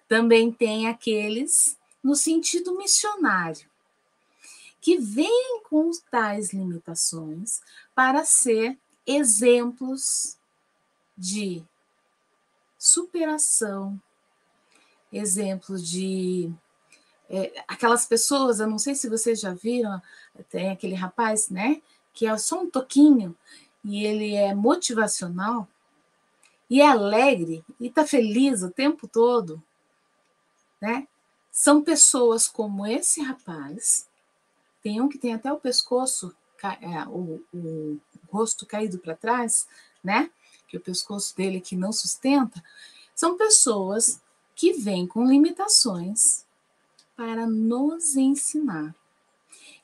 [0.09, 3.69] Também tem aqueles no sentido missionário,
[4.81, 7.61] que vêm com tais limitações
[7.93, 10.39] para ser exemplos
[11.19, 11.65] de
[12.79, 14.01] superação,
[15.13, 16.53] exemplos de
[17.29, 20.01] é, aquelas pessoas, eu não sei se vocês já viram,
[20.49, 21.83] tem aquele rapaz, né,
[22.17, 23.37] que é só um toquinho
[23.85, 25.69] e ele é motivacional
[26.69, 29.63] e é alegre e está feliz o tempo todo,
[30.81, 31.07] né?
[31.53, 34.09] São pessoas como esse rapaz,
[34.83, 38.01] tem um que tem até o pescoço, é, o, o
[38.31, 39.69] rosto caído para trás,
[40.03, 40.31] né?
[40.67, 42.65] Que o pescoço dele que não sustenta,
[43.15, 44.23] são pessoas
[44.55, 46.47] que vêm com limitações
[47.15, 48.95] para nos ensinar.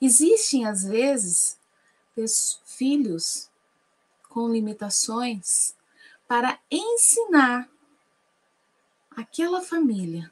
[0.01, 1.57] Existem, às vezes,
[2.65, 3.49] filhos
[4.29, 5.75] com limitações
[6.27, 7.69] para ensinar
[9.15, 10.31] aquela família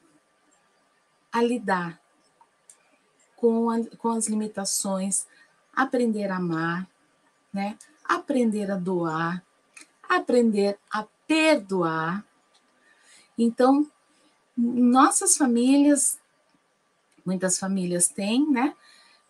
[1.30, 2.00] a lidar
[3.36, 5.26] com, a, com as limitações,
[5.74, 6.88] aprender a amar,
[7.52, 7.78] né?
[8.04, 9.42] aprender a doar,
[10.08, 12.24] aprender a perdoar.
[13.36, 13.90] Então,
[14.56, 16.18] nossas famílias,
[17.24, 18.76] muitas famílias têm, né?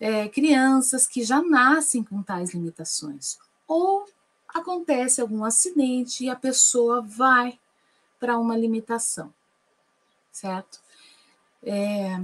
[0.04, 3.38] É, crianças que já nascem com tais limitações.
[3.68, 4.04] Ou
[4.48, 7.56] acontece algum acidente e a pessoa vai
[8.18, 9.32] para uma limitação,
[10.32, 10.80] certo?
[11.62, 12.20] É,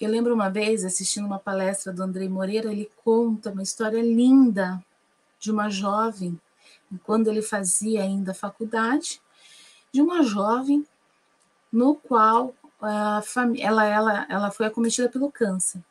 [0.00, 4.82] eu lembro uma vez assistindo uma palestra do Andrei Moreira, ele conta uma história linda
[5.38, 6.40] de uma jovem,
[7.04, 9.20] quando ele fazia ainda faculdade,
[9.92, 10.86] de uma jovem
[11.70, 13.20] no qual a
[13.58, 15.82] ela, ela, ela foi acometida pelo câncer.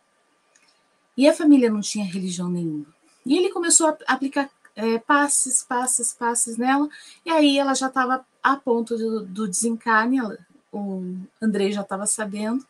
[1.17, 2.85] E a família não tinha religião nenhuma.
[3.25, 6.87] E ele começou a aplicar é, passes, passes, passes nela,
[7.25, 10.37] e aí ela já estava a ponto do, do desencarne, ela,
[10.71, 12.63] o Andrei já estava sabendo,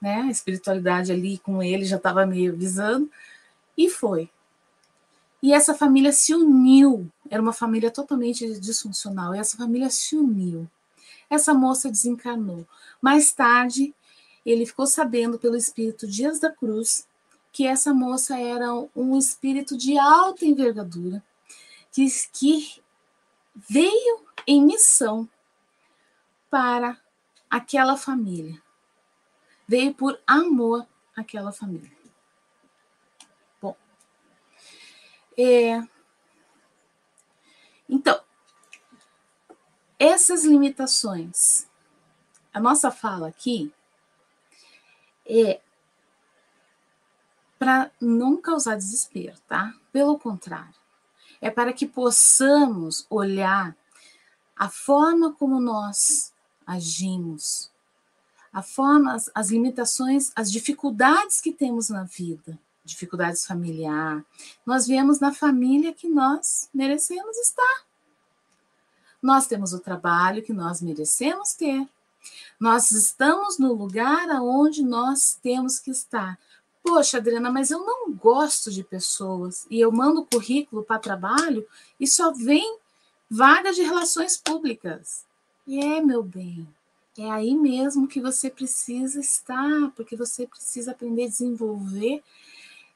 [0.00, 0.20] né?
[0.20, 3.10] A espiritualidade ali com ele já estava meio avisando,
[3.76, 4.28] e foi.
[5.42, 10.70] E essa família se uniu, era uma família totalmente disfuncional, e essa família se uniu.
[11.30, 12.66] Essa moça desencarnou.
[13.00, 13.94] Mais tarde,
[14.44, 17.06] ele ficou sabendo pelo espírito Dias da Cruz
[17.54, 21.22] que essa moça era um espírito de alta envergadura,
[21.92, 22.82] que, que
[23.54, 25.28] veio em missão
[26.50, 27.00] para
[27.48, 28.60] aquela família.
[29.68, 31.92] Veio por amor àquela família.
[33.62, 33.76] Bom,
[35.38, 35.80] é,
[37.88, 38.20] então,
[39.96, 41.68] essas limitações,
[42.52, 43.72] a nossa fala aqui
[45.24, 45.60] é
[47.64, 49.72] para não causar desespero, tá?
[49.90, 50.74] Pelo contrário,
[51.40, 53.74] é para que possamos olhar
[54.54, 56.30] a forma como nós
[56.66, 57.70] agimos,
[58.52, 64.22] a forma, as, as limitações, as dificuldades que temos na vida, dificuldades familiar,
[64.66, 67.86] nós viemos na família que nós merecemos estar.
[69.22, 71.88] Nós temos o trabalho que nós merecemos ter.
[72.60, 76.38] Nós estamos no lugar aonde nós temos que estar.
[76.84, 81.66] Poxa, Adriana, mas eu não gosto de pessoas e eu mando currículo para trabalho
[81.98, 82.76] e só vem
[83.28, 85.24] vaga de relações públicas.
[85.66, 86.68] E é, meu bem,
[87.16, 92.22] é aí mesmo que você precisa estar, porque você precisa aprender a desenvolver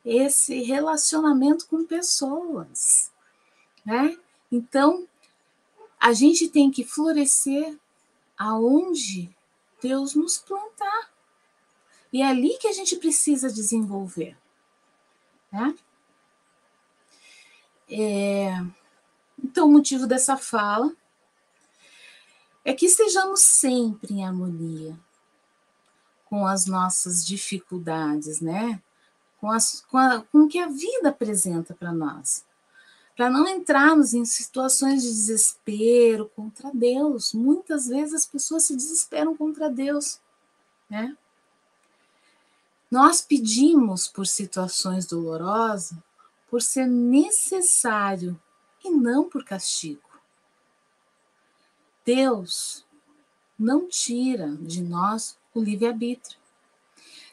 [0.05, 3.11] esse relacionamento com pessoas,
[3.87, 4.19] né?
[4.53, 5.09] Então,
[5.99, 7.75] a gente tem que florescer
[8.37, 9.35] aonde
[9.81, 11.11] Deus nos plantar.
[12.13, 14.37] E é ali que a gente precisa desenvolver.
[15.53, 15.75] Né?
[17.91, 18.63] É,
[19.43, 20.93] então, o motivo dessa fala
[22.65, 24.99] é que estejamos sempre em harmonia
[26.27, 28.83] com as nossas dificuldades, né?
[29.41, 32.45] Com, as, com, a, com o que a vida apresenta para nós.
[33.17, 37.33] Para não entrarmos em situações de desespero contra Deus.
[37.33, 40.21] Muitas vezes as pessoas se desesperam contra Deus,
[40.91, 41.17] né?
[42.91, 45.97] Nós pedimos por situações dolorosas
[46.49, 48.41] por ser necessário
[48.83, 50.09] e não por castigo.
[52.05, 52.87] Deus
[53.59, 56.39] não tira de nós o livre-arbítrio.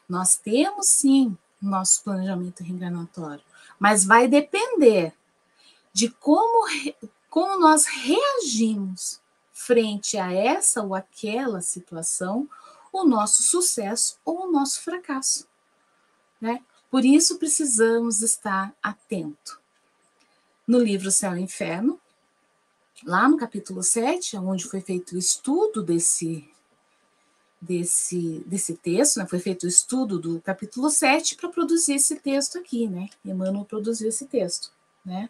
[0.08, 3.44] Nós temos sim nosso planejamento reencarnatório,
[3.80, 5.14] mas vai depender
[5.94, 6.68] de como,
[7.30, 9.22] como nós reagimos
[9.54, 12.48] frente a essa ou aquela situação,
[13.02, 15.48] o nosso sucesso ou o nosso fracasso.
[16.40, 16.64] Né?
[16.90, 19.60] Por isso precisamos estar atento.
[20.68, 22.00] No livro Céu e Inferno,
[23.04, 26.50] lá no capítulo 7, onde foi feito o estudo desse,
[27.62, 29.28] desse, desse texto, né?
[29.28, 33.10] foi feito o estudo do capítulo 7 para produzir esse texto aqui, né?
[33.24, 34.72] Emmanuel produziu esse texto,
[35.04, 35.30] né?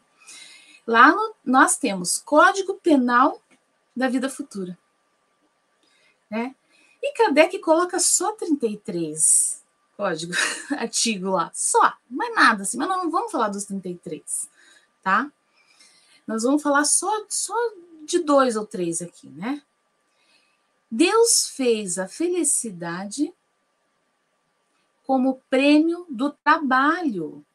[0.86, 3.42] Lá no, nós temos Código Penal
[3.96, 4.78] da Vida Futura,
[6.30, 6.56] né?
[7.08, 9.64] E Kardec coloca só 33
[9.96, 10.34] código,
[10.76, 14.50] artigo lá, só, mais nada assim, mas não vamos falar dos 33,
[15.04, 15.32] tá?
[16.26, 17.54] Nós vamos falar só, só
[18.04, 19.62] de dois ou três aqui, né?
[20.90, 23.32] Deus fez a felicidade
[25.06, 27.46] como prêmio do trabalho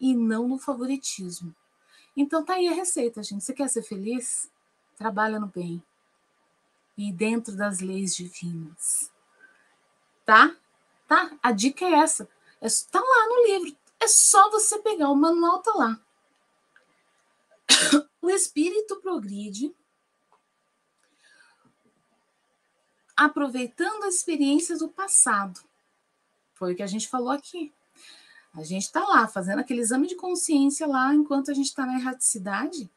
[0.00, 1.54] e não no favoritismo.
[2.16, 3.44] Então tá aí a receita, gente.
[3.44, 4.50] Você quer ser feliz?
[4.96, 5.80] Trabalha no bem
[6.98, 9.10] e dentro das leis divinas.
[10.26, 10.54] Tá?
[11.06, 11.30] Tá?
[11.40, 12.28] A dica é essa.
[12.60, 13.78] É, lá no livro.
[14.00, 16.00] É só você pegar o manual, tá lá.
[18.20, 19.72] O espírito progride
[23.16, 25.60] aproveitando a experiência do passado.
[26.52, 27.72] Foi o que a gente falou aqui.
[28.52, 31.94] A gente está lá fazendo aquele exame de consciência lá enquanto a gente está na
[31.94, 32.90] erraticidade.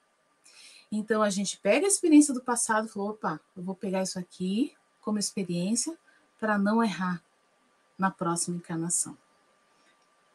[0.92, 4.20] Então a gente pega a experiência do passado e falou: opa, eu vou pegar isso
[4.20, 5.98] aqui como experiência
[6.40, 7.24] para não errar
[7.98, 9.18] na próxima encarnação.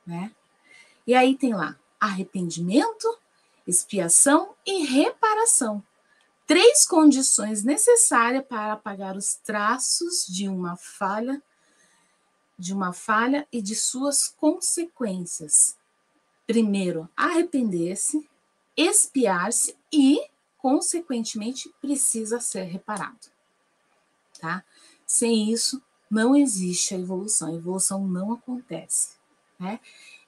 [0.07, 0.33] Né?
[1.07, 3.19] E aí tem lá arrependimento,
[3.66, 5.83] expiação e reparação.
[6.47, 11.42] Três condições necessárias para apagar os traços de uma falha,
[12.57, 15.77] de uma falha e de suas consequências.
[16.47, 18.29] Primeiro, arrepender-se,
[18.77, 20.21] expiar-se e,
[20.66, 23.29] consequentemente, precisa ser reparado.
[24.40, 24.64] Tá?
[25.07, 27.50] Sem isso, não existe a evolução.
[27.50, 29.11] A evolução não acontece.
[29.61, 29.79] Né?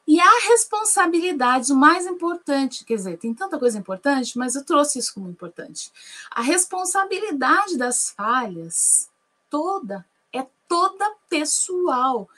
[0.06, 5.00] E a responsabilidade, o mais importante, quer dizer, tem tanta coisa importante, mas eu trouxe
[5.00, 5.90] isso como importante.
[6.30, 9.10] A responsabilidade das falhas,
[9.50, 12.28] toda, é toda pessoal.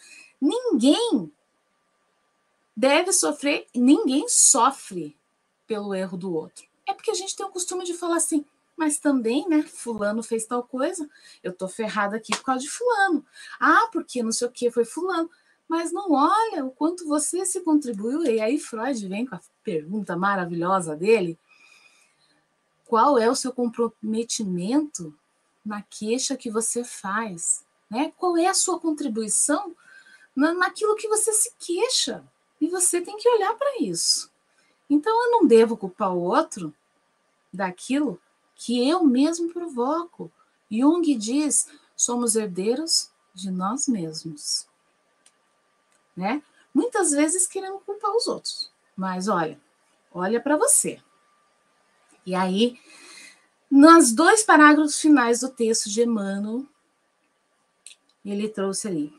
[0.40, 1.30] Ninguém
[2.74, 5.14] deve sofrer, ninguém sofre
[5.66, 6.69] pelo erro do outro.
[6.90, 8.44] É porque a gente tem o costume de falar assim,
[8.76, 11.08] mas também, né, fulano fez tal coisa,
[11.42, 13.24] eu tô ferrada aqui por causa de fulano.
[13.58, 15.30] Ah, porque não sei o que foi fulano
[15.70, 18.24] mas não olha o quanto você se contribuiu.
[18.24, 21.38] E aí Freud vem com a pergunta maravilhosa dele:
[22.86, 25.16] qual é o seu comprometimento
[25.64, 27.64] na queixa que você faz?
[27.88, 28.12] Né?
[28.16, 29.72] Qual é a sua contribuição
[30.34, 32.24] naquilo que você se queixa?
[32.60, 34.28] E você tem que olhar para isso.
[34.88, 36.74] Então eu não devo culpar o outro
[37.52, 38.20] daquilo
[38.54, 40.30] que eu mesmo provoco.
[40.70, 44.70] Jung diz: somos herdeiros de nós mesmos
[46.20, 46.42] né?
[46.72, 48.70] Muitas vezes querendo culpar os outros.
[48.94, 49.58] Mas olha,
[50.12, 51.00] olha para você.
[52.24, 52.78] E aí,
[53.70, 56.66] nos dois parágrafos finais do texto de Emmanuel,
[58.24, 59.12] ele trouxe ali: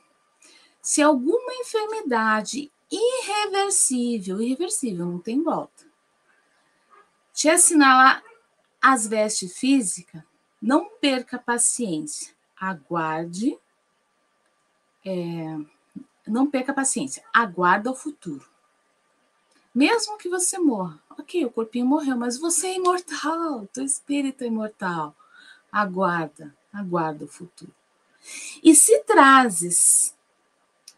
[0.81, 5.85] se alguma enfermidade irreversível, irreversível, não tem volta,
[7.41, 8.23] te assinalar
[8.79, 10.21] as vestes físicas,
[10.61, 13.57] não perca paciência, aguarde.
[15.03, 15.57] É,
[16.27, 18.47] não perca paciência, aguarda o futuro.
[19.73, 24.47] Mesmo que você morra, ok, o corpinho morreu, mas você é imortal, teu espírito é
[24.47, 25.15] imortal.
[25.71, 27.73] Aguarda, aguarda o futuro.
[28.61, 30.15] E se trazes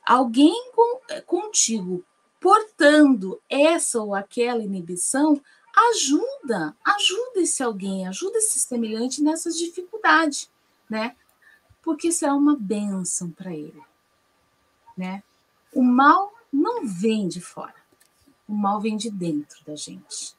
[0.06, 2.04] alguém com, contigo
[2.38, 5.42] portando essa ou aquela inibição,
[5.76, 10.50] ajuda, ajuda esse alguém, ajuda esse semelhante nessas dificuldades,
[10.90, 11.16] né?
[11.82, 13.82] Porque será uma bênção para ele
[14.96, 15.24] né?
[15.74, 17.76] O mal não vem de fora,
[18.48, 20.36] o mal vem de dentro da gente.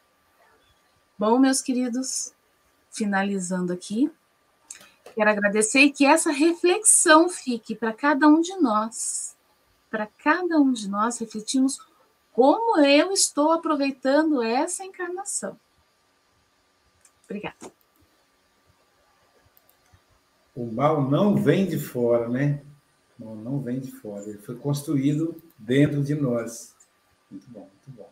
[1.19, 2.33] Bom, meus queridos,
[2.91, 4.11] finalizando aqui,
[5.15, 9.37] quero agradecer que essa reflexão fique para cada um de nós,
[9.91, 11.79] para cada um de nós refletirmos
[12.35, 15.57] como eu estou aproveitando essa encarnação.
[17.25, 17.73] Obrigada.
[20.55, 22.61] O mal não vem de fora, né?
[23.19, 24.29] O mal não vem de fora.
[24.29, 26.75] Ele foi construído dentro de nós.
[27.31, 28.11] Muito bom, muito bom.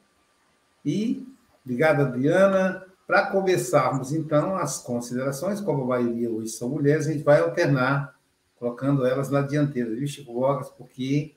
[0.84, 1.26] E,
[1.64, 2.86] obrigado, Adriana.
[3.04, 8.16] Para começarmos, então, as considerações, como a maioria hoje são mulheres, a gente vai alternar,
[8.56, 10.70] colocando elas na dianteira, viu, Chico Bogas?
[10.70, 11.34] Porque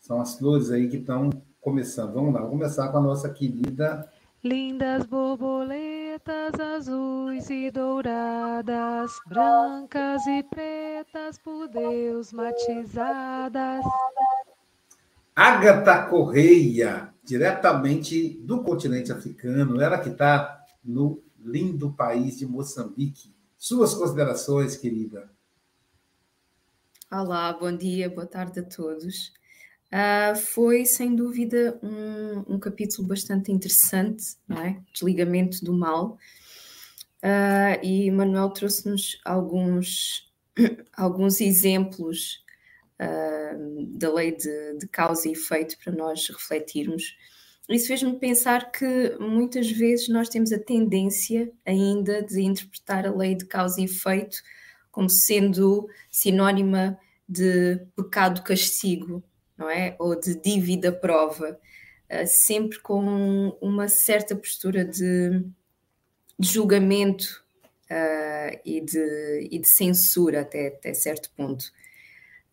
[0.00, 1.30] são as flores aí que estão
[1.66, 2.14] começando.
[2.14, 4.08] Vamos lá, vamos começar com a nossa querida.
[4.44, 13.84] Lindas borboletas azuis e douradas, brancas e pretas por Deus matizadas.
[15.34, 23.34] Agatha Correia, diretamente do continente africano, ela que está no lindo país de Moçambique.
[23.58, 25.28] Suas considerações, querida.
[27.10, 29.32] Olá, bom dia, boa tarde a todos.
[29.92, 34.80] Uh, foi sem dúvida um, um, capítulo bastante interessante, não é?
[34.92, 36.18] Desligamento do mal.
[37.22, 40.28] Uh, e Manuel trouxe-nos alguns,
[40.92, 42.44] alguns exemplos
[43.00, 47.16] uh, da lei de, de, causa e efeito para nós refletirmos.
[47.68, 53.34] Isso fez-me pensar que muitas vezes nós temos a tendência ainda de interpretar a lei
[53.34, 54.38] de causa e efeito
[54.90, 59.22] como sendo sinónima de pecado-castigo,
[59.56, 59.96] não é?
[59.98, 61.58] Ou de dívida prova,
[62.10, 65.42] uh, sempre com uma certa postura de,
[66.38, 67.44] de julgamento
[67.90, 71.64] uh, e, de, e de censura até, até certo ponto.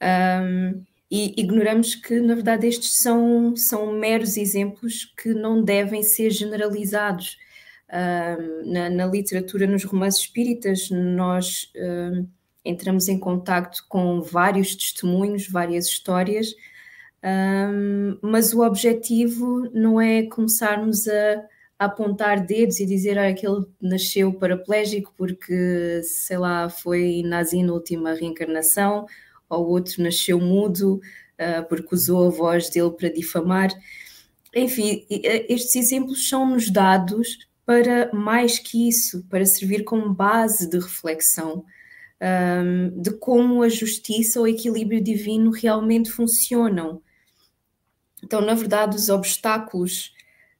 [0.01, 6.31] Um, e ignoramos que, na verdade, estes são, são meros exemplos que não devem ser
[6.31, 7.37] generalizados.
[7.91, 12.27] Um, na, na, literatura, nos romances espíritas, nós um,
[12.65, 16.55] entramos em contato com vários testemunhos, várias histórias
[17.23, 21.45] um, mas o objetivo não é começarmos a,
[21.79, 27.63] a apontar dedos e dizer ah, que ele nasceu paraplégico porque, sei lá, foi nazi
[27.63, 29.05] na última reencarnação,
[29.49, 30.95] ou outro nasceu mudo
[31.39, 33.69] uh, porque usou a voz dele para difamar.
[34.55, 41.63] Enfim, estes exemplos são-nos dados para mais que isso, para servir como base de reflexão
[42.21, 47.01] um, de como a justiça ou o equilíbrio divino realmente funcionam.
[48.23, 50.13] Então, na verdade, os obstáculos,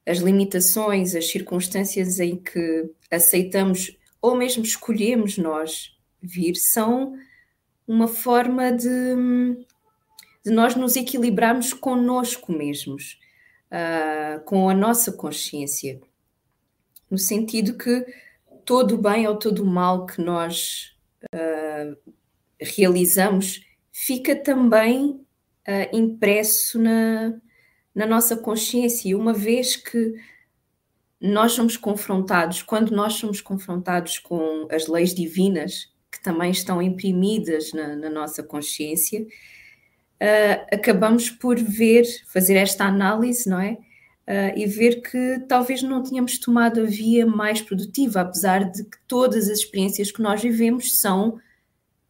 [0.06, 7.14] as limitações, as circunstâncias em que aceitamos ou mesmo escolhemos nós vir são
[7.86, 8.86] uma forma de,
[10.44, 13.18] de nós nos equilibrarmos conosco mesmos,
[13.70, 16.00] uh, com a nossa consciência,
[17.10, 18.06] no sentido que
[18.64, 22.12] todo o bem ou todo o mal que nós uh,
[22.58, 23.60] realizamos
[23.92, 25.10] fica também
[25.68, 27.34] uh, impresso na,
[27.94, 30.14] na nossa consciência, e uma vez que
[31.20, 37.72] nós somos confrontados, quando nós somos confrontados com as leis divinas, que também estão imprimidas
[37.72, 43.78] na, na nossa consciência, uh, acabamos por ver, fazer esta análise, não é?
[44.26, 48.98] Uh, e ver que talvez não tínhamos tomado a via mais produtiva, apesar de que
[49.06, 51.40] todas as experiências que nós vivemos são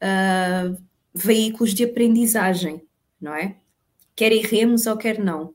[0.01, 0.83] uh,
[1.15, 2.83] veículos de aprendizagem,
[3.21, 3.57] não é?
[4.17, 5.53] Quer erremos ou quer não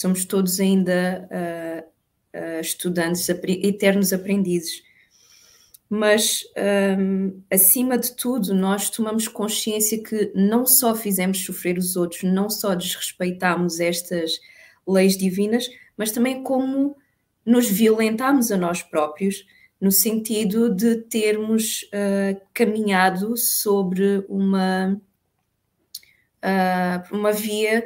[0.00, 4.82] somos todos ainda uh, uh, estudantes, eternos aprendizes.
[5.90, 6.42] Mas,
[6.98, 12.48] um, acima de tudo, nós tomamos consciência que não só fizemos sofrer os outros, não
[12.48, 14.40] só desrespeitamos estas
[14.88, 16.96] leis divinas, mas também como
[17.44, 19.44] nos violentamos a nós próprios,
[19.78, 24.98] no sentido de termos uh, caminhado sobre uma,
[27.10, 27.84] uma via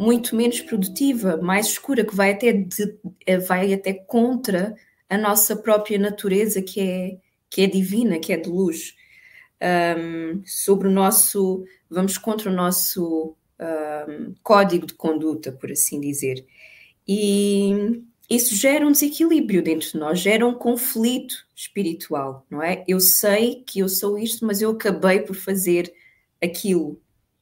[0.00, 2.96] muito menos produtiva, mais escura, que vai até, de,
[3.26, 4.74] eh, vai até contra
[5.10, 7.18] a nossa própria natureza, que é,
[7.50, 8.96] que é divina, que é de luz.
[9.62, 16.46] Um, sobre o nosso, vamos contra o nosso um, código de conduta, por assim dizer.
[17.06, 22.84] E isso gera um desequilíbrio dentro de nós, gera um conflito espiritual, não é?
[22.88, 25.92] Eu sei que eu sou isto, mas eu acabei por fazer
[26.42, 26.98] aquilo.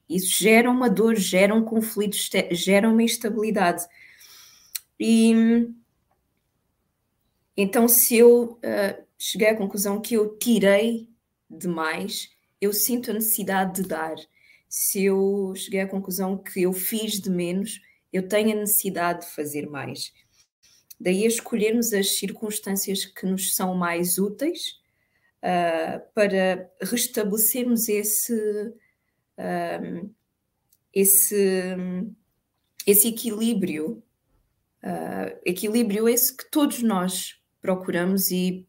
[0.09, 2.16] Isso gera uma dor, gera um conflito,
[2.52, 3.86] gera uma instabilidade.
[4.98, 5.68] E
[7.61, 11.09] então, se eu uh, cheguei à conclusão que eu tirei
[11.50, 12.30] demais,
[12.61, 14.14] eu sinto a necessidade de dar.
[14.68, 17.80] se eu cheguei à conclusão que eu fiz de menos,
[18.12, 20.12] eu tenho a necessidade de fazer mais.
[21.00, 24.78] Daí escolhermos as circunstâncias que nos são mais úteis
[25.42, 28.32] uh, para restabelecermos esse,
[29.39, 30.11] uh,
[30.93, 31.76] esse,
[32.86, 34.03] esse equilíbrio,
[34.82, 38.66] uh, equilíbrio esse que todos nós procuramos e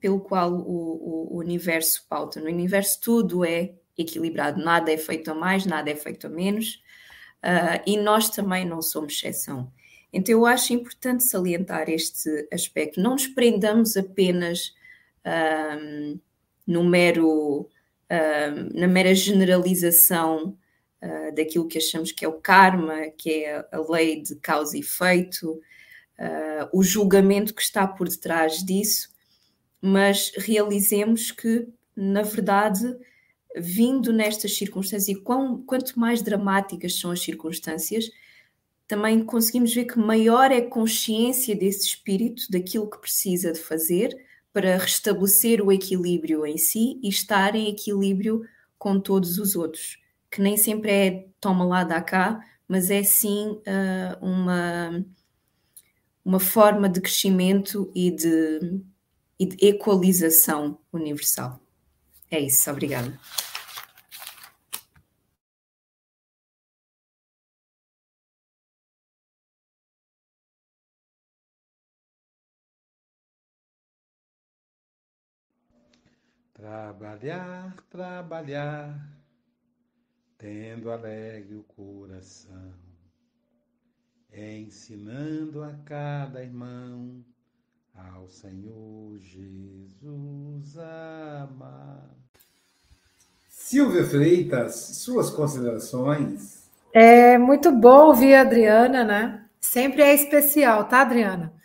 [0.00, 2.40] pelo qual o, o, o universo pauta.
[2.40, 6.82] No universo tudo é equilibrado, nada é feito a mais, nada é feito a menos,
[7.86, 9.70] e nós também não somos exceção.
[10.12, 13.00] Então, eu acho importante salientar este aspecto.
[13.00, 14.74] Não nos prendamos apenas
[15.24, 16.18] um,
[16.66, 17.68] no mero,
[18.74, 20.56] na mera generalização
[21.02, 24.80] uh, daquilo que achamos que é o karma, que é a lei de causa e
[24.80, 29.10] efeito, uh, o julgamento que está por detrás disso,
[29.80, 32.96] mas realizemos que, na verdade,
[33.56, 38.10] vindo nestas circunstâncias, e quão, quanto mais dramáticas são as circunstâncias,
[38.86, 44.16] também conseguimos ver que maior é a consciência desse espírito, daquilo que precisa de fazer
[44.52, 48.42] para restabelecer o equilíbrio em si e estar em equilíbrio
[48.78, 49.98] com todos os outros,
[50.30, 55.04] que nem sempre é toma lá, dá cá, mas é sim uh, uma,
[56.24, 58.80] uma forma de crescimento e de,
[59.38, 61.60] e de equalização universal.
[62.30, 63.18] É isso, obrigada.
[76.60, 78.94] Trabalhar, trabalhar,
[80.36, 82.74] tendo alegre o coração,
[84.30, 87.24] ensinando a cada irmão
[87.94, 92.10] ao Senhor Jesus amar.
[93.48, 96.68] Silvia Freitas, suas considerações?
[96.92, 99.46] É muito bom ouvir a Adriana, né?
[99.58, 101.58] Sempre é especial, tá, Adriana?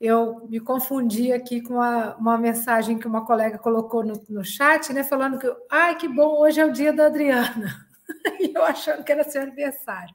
[0.00, 4.92] Eu me confundi aqui com uma, uma mensagem que uma colega colocou no, no chat,
[4.94, 5.04] né?
[5.04, 7.86] Falando que, ai, que bom, hoje é o dia da Adriana.
[8.40, 10.14] e eu achando que era seu aniversário.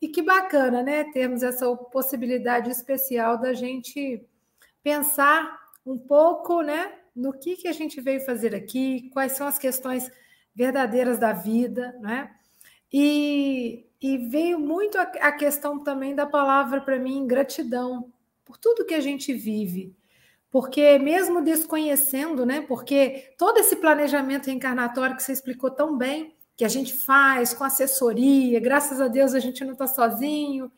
[0.00, 1.02] E que bacana, né?
[1.12, 4.24] Termos essa possibilidade especial da gente
[4.84, 6.92] pensar um pouco, né?
[7.14, 10.08] No que, que a gente veio fazer aqui, quais são as questões
[10.54, 12.30] verdadeiras da vida, né?
[12.92, 18.12] E, e veio muito a, a questão também da palavra para mim, gratidão,
[18.46, 19.94] por tudo que a gente vive.
[20.50, 22.62] Porque mesmo desconhecendo, né?
[22.62, 27.64] Porque todo esse planejamento reencarnatório que você explicou tão bem, que a gente faz com
[27.64, 30.72] assessoria, graças a Deus a gente não está sozinho,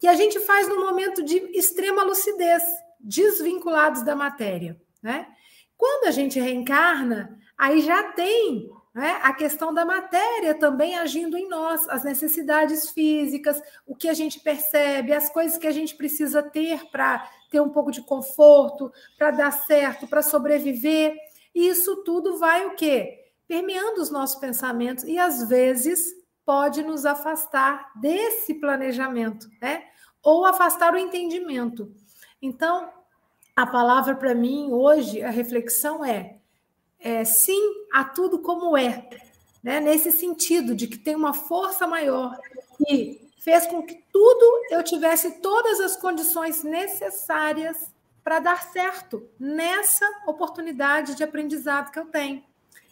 [0.00, 2.64] que a gente faz num momento de extrema lucidez,
[2.98, 5.28] desvinculados da matéria, né?
[5.76, 9.18] Quando a gente reencarna, aí já tem né?
[9.22, 14.40] A questão da matéria também agindo em nós, as necessidades físicas, o que a gente
[14.40, 19.30] percebe, as coisas que a gente precisa ter para ter um pouco de conforto, para
[19.30, 21.16] dar certo, para sobreviver.
[21.54, 23.18] E isso tudo vai o quê?
[23.48, 26.14] Permeando os nossos pensamentos e às vezes
[26.44, 29.84] pode nos afastar desse planejamento, né?
[30.22, 31.90] Ou afastar o entendimento.
[32.40, 32.90] Então,
[33.56, 36.41] a palavra para mim hoje, a reflexão é:
[37.02, 39.08] é, sim a tudo como é,
[39.62, 39.80] né?
[39.80, 42.38] nesse sentido de que tem uma força maior
[42.78, 47.92] que fez com que tudo eu tivesse todas as condições necessárias
[48.22, 52.42] para dar certo nessa oportunidade de aprendizado que eu tenho.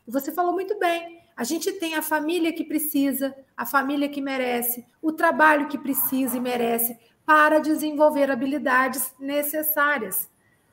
[0.06, 1.20] E você falou muito bem.
[1.36, 6.36] A gente tem a família que precisa, a família que merece, o trabalho que precisa
[6.36, 10.28] e merece para desenvolver habilidades necessárias,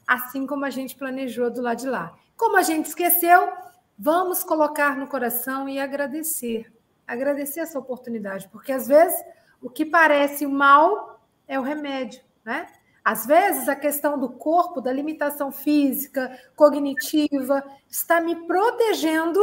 [0.07, 2.17] assim como a gente planejou do lado de lá.
[2.37, 3.51] Como a gente esqueceu,
[3.97, 6.71] vamos colocar no coração e agradecer.
[7.07, 9.19] Agradecer essa oportunidade, porque às vezes
[9.59, 12.67] o que parece mal é o remédio, né?
[13.03, 19.39] Às vezes a questão do corpo, da limitação física, cognitiva, está me protegendo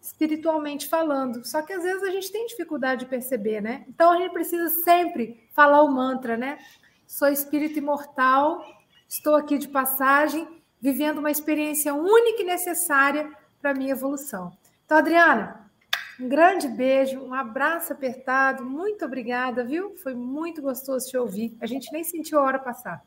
[0.00, 1.44] espiritualmente falando.
[1.44, 3.84] Só que às vezes a gente tem dificuldade de perceber, né?
[3.88, 6.56] Então a gente precisa sempre falar o mantra, né?
[7.06, 8.64] Sou espírito imortal,
[9.06, 13.30] estou aqui de passagem vivendo uma experiência única e necessária
[13.60, 14.52] para a minha evolução.
[14.84, 15.70] Então, Adriana,
[16.20, 19.94] um grande beijo, um abraço apertado, muito obrigada, viu?
[19.96, 21.56] Foi muito gostoso te ouvir.
[21.60, 23.00] A gente nem sentiu a hora passar.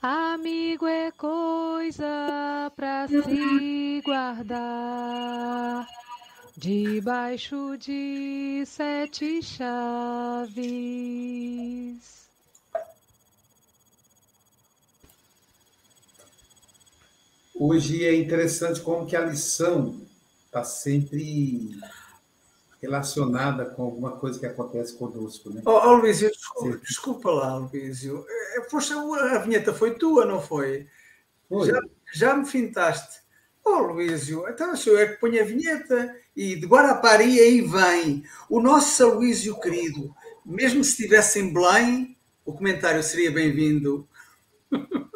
[0.00, 5.86] Amigo é coisa para se guardar
[6.56, 10.54] debaixo de sete chaves.
[17.54, 20.00] Hoje é interessante como que a lição
[20.46, 21.78] está sempre
[22.80, 25.62] relacionada com alguma coisa que acontece conosco, né?
[25.64, 28.24] Oh, oh Luísio, desculpa, desculpa lá, Luísio.
[28.28, 30.86] É, poxa, a vinheta foi tua, não foi?
[31.48, 31.68] foi.
[31.68, 31.80] Já,
[32.12, 33.23] já me fintaste.
[33.66, 38.22] Oh, Luísio, então sou eu é que ponho a vinheta e de Guarapari aí vem
[38.50, 40.14] o nosso São Luísio querido.
[40.44, 44.06] Mesmo se estivesse em Belém, o comentário seria bem-vindo.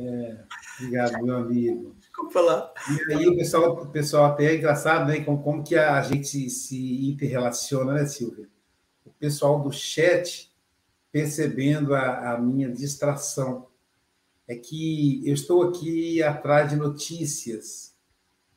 [0.00, 0.44] É,
[0.78, 1.96] obrigado, meu amigo.
[1.98, 2.72] Desculpa lá.
[3.08, 5.24] E aí o pessoal, o pessoal até é engraçado, né?
[5.24, 8.48] Como, como que a gente se interrelaciona, né, Silvia?
[9.04, 10.54] O pessoal do chat
[11.10, 13.67] percebendo a, a minha distração
[14.48, 17.94] é que eu estou aqui atrás de notícias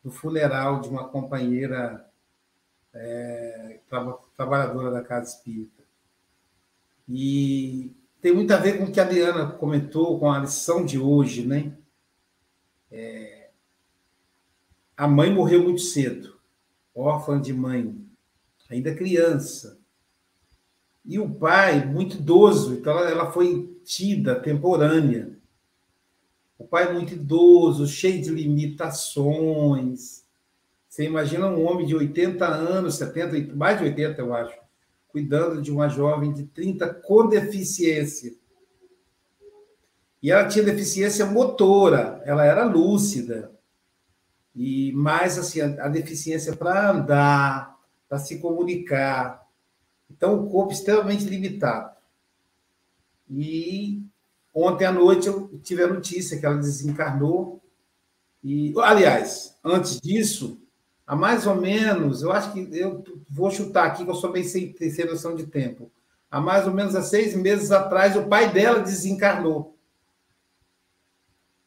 [0.01, 2.09] do funeral de uma companheira
[2.93, 5.83] é, tra trabalhadora da Casa Espírita.
[7.07, 10.97] E tem muito a ver com o que a Adriana comentou, com a lição de
[10.97, 11.77] hoje, né?
[12.89, 13.49] É,
[14.95, 16.39] a mãe morreu muito cedo,
[16.95, 17.99] órfã de mãe,
[18.69, 19.79] ainda criança.
[21.03, 25.40] E o pai, muito idoso, então ela foi tida temporânea.
[26.61, 30.23] O pai é muito idoso, cheio de limitações.
[30.87, 34.55] Você imagina um homem de 80 anos, 70, mais de 80, eu acho,
[35.07, 38.35] cuidando de uma jovem de 30 com deficiência.
[40.21, 43.51] E ela tinha deficiência motora, ela era lúcida.
[44.55, 47.75] E mais assim, a, a deficiência para andar,
[48.07, 49.47] para se comunicar.
[50.11, 51.95] Então, o corpo extremamente limitado.
[53.27, 54.05] E
[54.53, 57.61] Ontem à noite eu tive a notícia que ela desencarnou.
[58.43, 60.59] E, aliás, antes disso,
[61.05, 64.43] há mais ou menos, eu acho que eu vou chutar aqui, que eu sou bem
[64.43, 65.91] sem, sem noção de tempo.
[66.29, 69.77] Há mais ou menos há seis meses atrás, o pai dela desencarnou.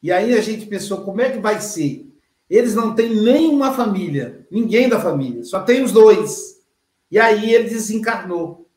[0.02, 2.10] E aí a gente pensou, como é que vai ser?
[2.48, 6.62] Eles não têm nenhuma família, ninguém da família, só tem os dois.
[7.10, 8.68] E aí ele desencarnou.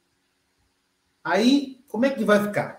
[1.24, 2.77] Aí, como é que vai ficar?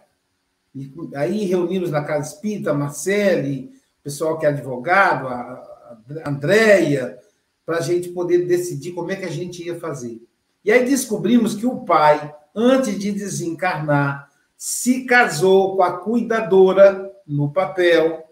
[0.75, 7.19] E aí reunimos na Casa Espírita, a Marcele, o pessoal que é advogado, a Andréia,
[7.65, 10.23] para a gente poder decidir como é que a gente ia fazer.
[10.65, 17.51] E aí descobrimos que o pai, antes de desencarnar, se casou com a cuidadora no
[17.51, 18.27] papel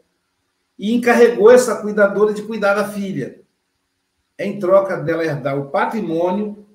[0.79, 3.41] e encarregou essa cuidadora de cuidar da filha.
[4.39, 6.67] Em troca dela herdar o patrimônio,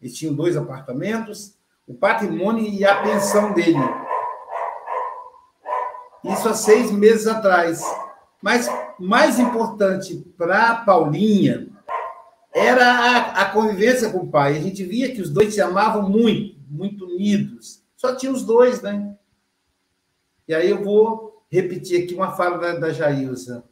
[0.00, 1.54] eles tinham dois apartamentos,
[1.86, 3.78] o patrimônio e a pensão dele.
[6.32, 7.82] Isso há seis meses atrás.
[8.42, 8.68] Mas
[8.98, 11.68] mais importante para Paulinha
[12.54, 14.56] era a, a, convivência com o pai.
[14.56, 17.82] A gente via que os dois se amavam muito, muito unidos.
[17.96, 19.16] Só tinha os dois, né?
[20.46, 23.62] E aí eu vou repetir aqui uma fala da, da.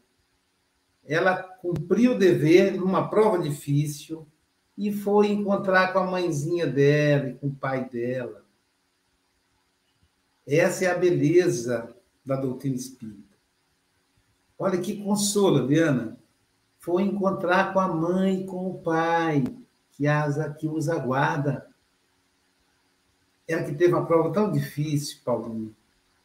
[1.05, 4.27] Ela cumpriu o dever numa prova difícil
[4.77, 8.45] e foi encontrar com a mãezinha dela e com o pai dela.
[10.47, 11.96] Essa é a beleza
[12.27, 13.37] da doutrina espírita.
[14.59, 16.19] Olha que consolo, Diana.
[16.79, 19.45] Foi encontrar com a mãe e com o pai,
[19.93, 21.67] que, as, que os aguarda.
[23.47, 25.75] Ela que teve uma prova tão difícil, Paulinho.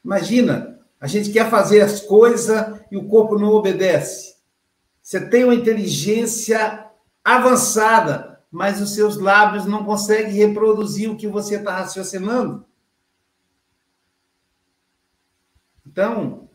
[0.04, 4.36] Imagina, a gente quer fazer as coisas e o corpo não obedece.
[5.02, 6.88] Você tem uma inteligência
[7.24, 12.66] avançada, mas os seus lábios não conseguem reproduzir o que você está raciocinando.
[15.92, 16.48] Então,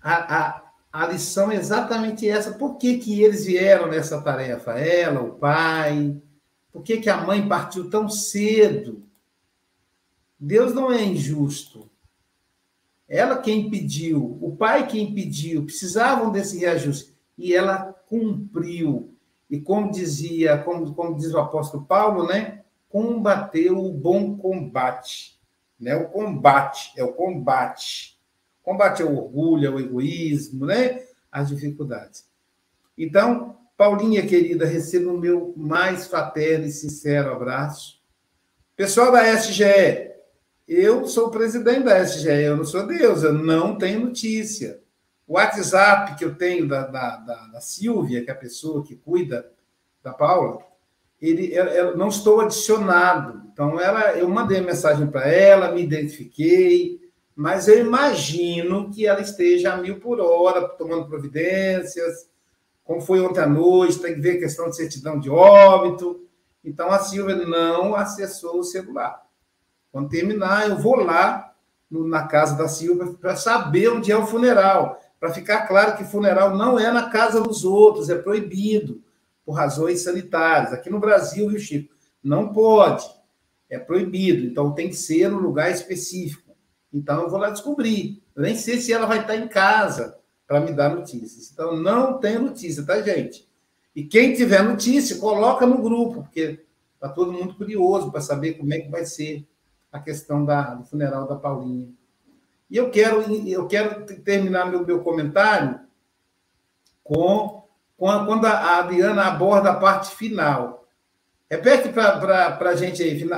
[0.00, 2.52] a, a, a lição é exatamente essa.
[2.52, 4.72] Por que, que eles vieram nessa tarefa?
[4.72, 6.16] Ela, o pai.
[6.72, 9.02] Por que, que a mãe partiu tão cedo?
[10.40, 11.90] Deus não é injusto.
[13.06, 17.14] Ela quem pediu, o pai quem pediu, precisavam desse reajuste.
[17.36, 19.14] E ela cumpriu.
[19.50, 22.64] E como dizia, como, como diz o apóstolo Paulo, né?
[22.88, 25.33] Combateu o bom combate
[25.84, 25.94] né?
[25.94, 28.18] O combate, é o combate.
[28.62, 31.02] Combate é o orgulho, é o egoísmo, né?
[31.30, 32.26] As dificuldades.
[32.96, 38.00] Então, Paulinha querida, receba o meu mais fraterno e sincero abraço.
[38.74, 40.12] Pessoal da SGE,
[40.66, 44.80] eu sou presidente da SGE, eu não sou Deus, eu não tenho notícia.
[45.26, 48.96] O WhatsApp que eu tenho da, da, da, da Silvia, que é a pessoa que
[48.96, 49.50] cuida
[50.02, 50.58] da Paula,
[51.30, 53.42] ele, eu, não estou adicionado.
[53.52, 57.00] Então, ela, eu mandei mensagem para ela, me identifiquei,
[57.36, 62.28] mas eu imagino que ela esteja a mil por hora, tomando providências,
[62.82, 66.26] como foi ontem à noite, tem que ver questão de certidão de óbito.
[66.64, 69.22] Então, a Silvia não acessou o celular.
[69.92, 71.54] Quando terminar, eu vou lá
[71.90, 76.56] na casa da Silvia para saber onde é o funeral, para ficar claro que funeral
[76.56, 79.03] não é na casa dos outros, é proibido
[79.44, 80.72] por razões sanitárias.
[80.72, 81.94] Aqui no Brasil, viu, Chico?
[82.22, 83.04] Não pode,
[83.68, 84.46] é proibido.
[84.46, 86.56] Então tem que ser no lugar específico.
[86.92, 88.22] Então eu vou lá descobrir.
[88.34, 91.50] Eu nem sei se ela vai estar em casa para me dar notícias.
[91.52, 93.48] Então não tem notícia, tá, gente?
[93.94, 96.64] E quem tiver notícia, coloca no grupo, porque
[96.94, 99.46] está todo mundo curioso para saber como é que vai ser
[99.92, 101.88] a questão da, do funeral da Paulinha.
[102.68, 105.80] E eu quero, eu quero terminar meu, meu comentário
[107.04, 107.63] com,
[107.96, 110.86] quando a Adriana aborda a parte final.
[111.50, 113.28] Repete para a gente aí,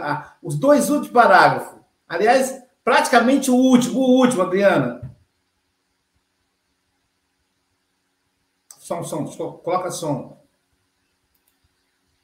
[0.42, 1.78] os dois últimos parágrafos.
[2.08, 5.02] Aliás, praticamente o último, o último, Adriana.
[8.78, 10.38] Som, som, som, coloca som.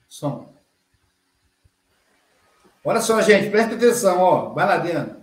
[0.09, 0.53] Som.
[2.85, 4.49] Olha só, gente, presta atenção, ó.
[4.51, 5.21] Vai lá, Adriana.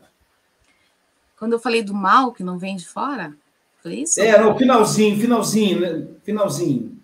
[1.38, 3.34] Quando eu falei do mal que não vem de fora,
[3.82, 4.20] foi isso?
[4.20, 6.08] É, no finalzinho, finalzinho, né?
[6.24, 6.99] finalzinho.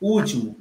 [0.00, 0.56] Último.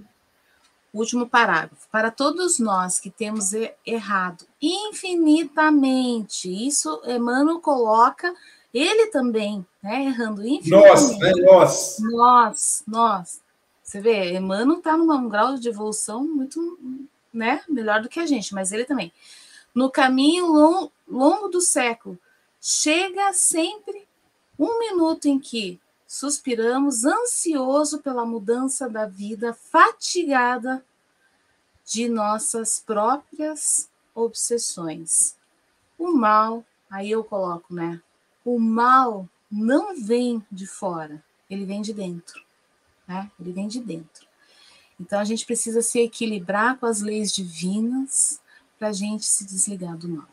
[0.93, 1.87] Último parágrafo.
[1.91, 3.51] Para todos nós que temos
[3.85, 8.33] errado infinitamente, isso Emmanuel coloca
[8.73, 11.19] ele também, né, errando infinitamente.
[11.19, 11.97] Nós, né, nós.
[11.99, 13.41] Nós, nós.
[13.83, 16.77] Você vê, Emmanuel está num grau de evolução muito,
[17.33, 19.11] né, melhor do que a gente, mas ele também.
[19.73, 22.17] No caminho longo, longo do século,
[22.61, 24.07] chega sempre
[24.57, 25.79] um minuto em que
[26.09, 30.83] suspiramos ansioso pela mudança da vida, fatigada
[31.85, 35.35] de nossas próprias obsessões.
[35.99, 38.01] O mal, aí eu coloco, né?
[38.43, 42.43] O mal não vem de fora, ele vem de dentro,
[43.07, 43.29] né?
[43.39, 44.27] Ele vem de dentro.
[44.99, 48.41] Então a gente precisa se equilibrar com as leis divinas
[48.79, 50.27] para a gente se desligar do mal.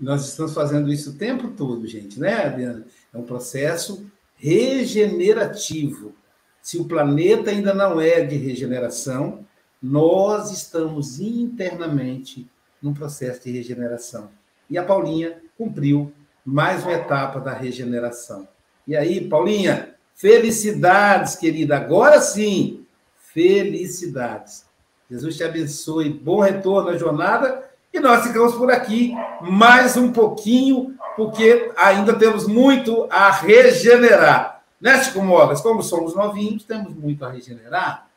[0.00, 2.86] Nós estamos fazendo isso o tempo todo, gente, né, Adriana?
[3.12, 4.10] É um processo
[4.44, 6.12] regenerativo.
[6.60, 9.46] Se o planeta ainda não é de regeneração,
[9.82, 12.46] nós estamos internamente
[12.82, 14.28] num processo de regeneração.
[14.68, 16.12] E a Paulinha cumpriu
[16.44, 18.46] mais uma etapa da regeneração.
[18.86, 21.78] E aí, Paulinha, felicidades, querida.
[21.78, 22.84] Agora sim,
[23.16, 24.66] felicidades.
[25.10, 26.10] Jesus te abençoe.
[26.10, 32.46] Bom retorno à jornada e nós ficamos por aqui mais um pouquinho, porque ainda temos
[32.46, 34.64] muito a regenerar.
[34.80, 35.60] Né, Chico Mogas?
[35.60, 38.08] Como somos novinhos, temos muito a regenerar.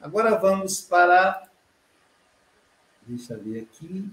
[0.00, 1.42] Agora vamos para.
[3.06, 4.08] Deixa eu ver aqui.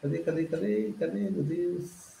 [0.00, 0.94] Cadê, cadê, cadê?
[0.98, 2.12] Cadê, meu Deus?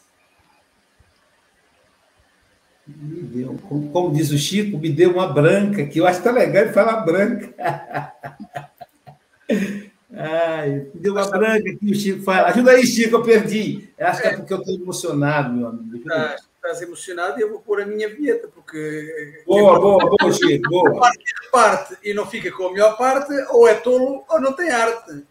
[2.86, 6.32] Me deu, como, como diz o Chico, me deu uma branca, que eu acho tão
[6.32, 7.54] legal ele falar branca.
[10.14, 12.48] Ai, deu uma branca aqui, o Chico fala.
[12.48, 13.88] Ajuda aí, Chico, eu perdi.
[13.98, 15.96] Acho que é porque eu estou emocionado, meu amigo.
[15.96, 19.42] Estás, estás emocionado e eu vou pôr a minha vinheta, porque.
[19.46, 20.90] Boa, boa, boa, Chico, boa.
[20.90, 24.52] A parte reparte e não fica com a melhor parte, ou é tolo ou não
[24.52, 25.24] tem arte.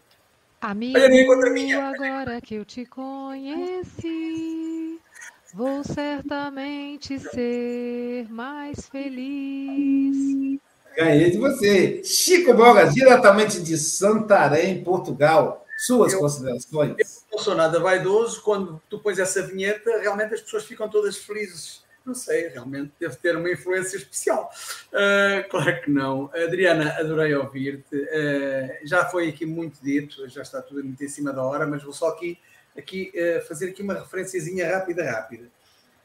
[0.60, 3.80] Amigo, Olha, agora que eu te conheci,
[5.52, 10.60] vou certamente ser mais feliz.
[10.96, 12.02] Ganhei de você.
[12.04, 15.66] Chico Bogas, diretamente de Santarém, Portugal.
[15.78, 16.96] Suas eu, considerações?
[16.98, 18.42] Eu não sou nada vaidoso.
[18.42, 21.82] Quando tu pões essa vinheta, realmente as pessoas ficam todas felizes.
[22.04, 24.50] Não sei, realmente deve ter uma influência especial.
[24.92, 26.30] Uh, claro que não.
[26.34, 27.96] Adriana, adorei ouvir-te.
[27.96, 31.82] Uh, já foi aqui muito dito, já está tudo muito em cima da hora, mas
[31.82, 32.38] vou só aqui,
[32.76, 35.48] aqui uh, fazer aqui uma referenciazinha rápida, rápida.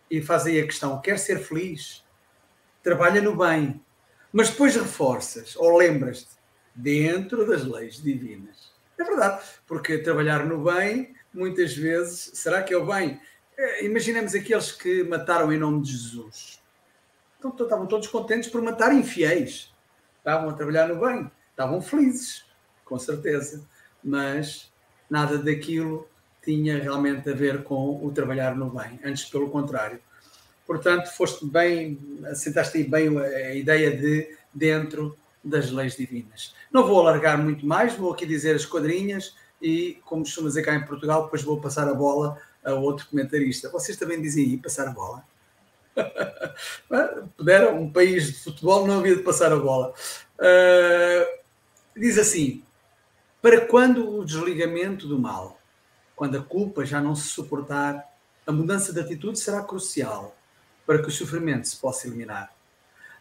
[0.10, 2.04] E faz aí a questão: quer ser feliz?
[2.84, 3.82] Trabalha no bem
[4.38, 6.30] mas depois reforças ou lembras-te
[6.76, 8.72] dentro das leis divinas.
[8.96, 13.20] É verdade, porque trabalhar no bem, muitas vezes, será que é o bem?
[13.58, 16.62] É, imaginemos aqueles que mataram em nome de Jesus.
[17.40, 19.74] Então, estavam todos contentes por matar infiéis.
[20.20, 22.46] Estavam a trabalhar no bem, estavam felizes,
[22.86, 23.68] com certeza.
[24.04, 24.72] Mas
[25.10, 26.08] nada daquilo
[26.44, 30.00] tinha realmente a ver com o trabalhar no bem, antes pelo contrário.
[30.68, 36.54] Portanto, foste bem, assentaste aí bem a ideia de dentro das leis divinas.
[36.70, 40.76] Não vou alargar muito mais, vou aqui dizer as quadrinhas e, como costuma dizer cá
[40.76, 43.70] em Portugal, depois vou passar a bola a outro comentarista.
[43.70, 45.24] Vocês também dizem aí passar a bola?
[47.38, 49.94] Puderam, um país de futebol não havia de passar a bola.
[50.38, 51.40] Uh,
[51.98, 52.62] diz assim:
[53.42, 55.60] para quando o desligamento do mal,
[56.14, 58.04] quando a culpa já não se suportar,
[58.46, 60.37] a mudança de atitude será crucial
[60.88, 62.52] para que o sofrimento se possa eliminar.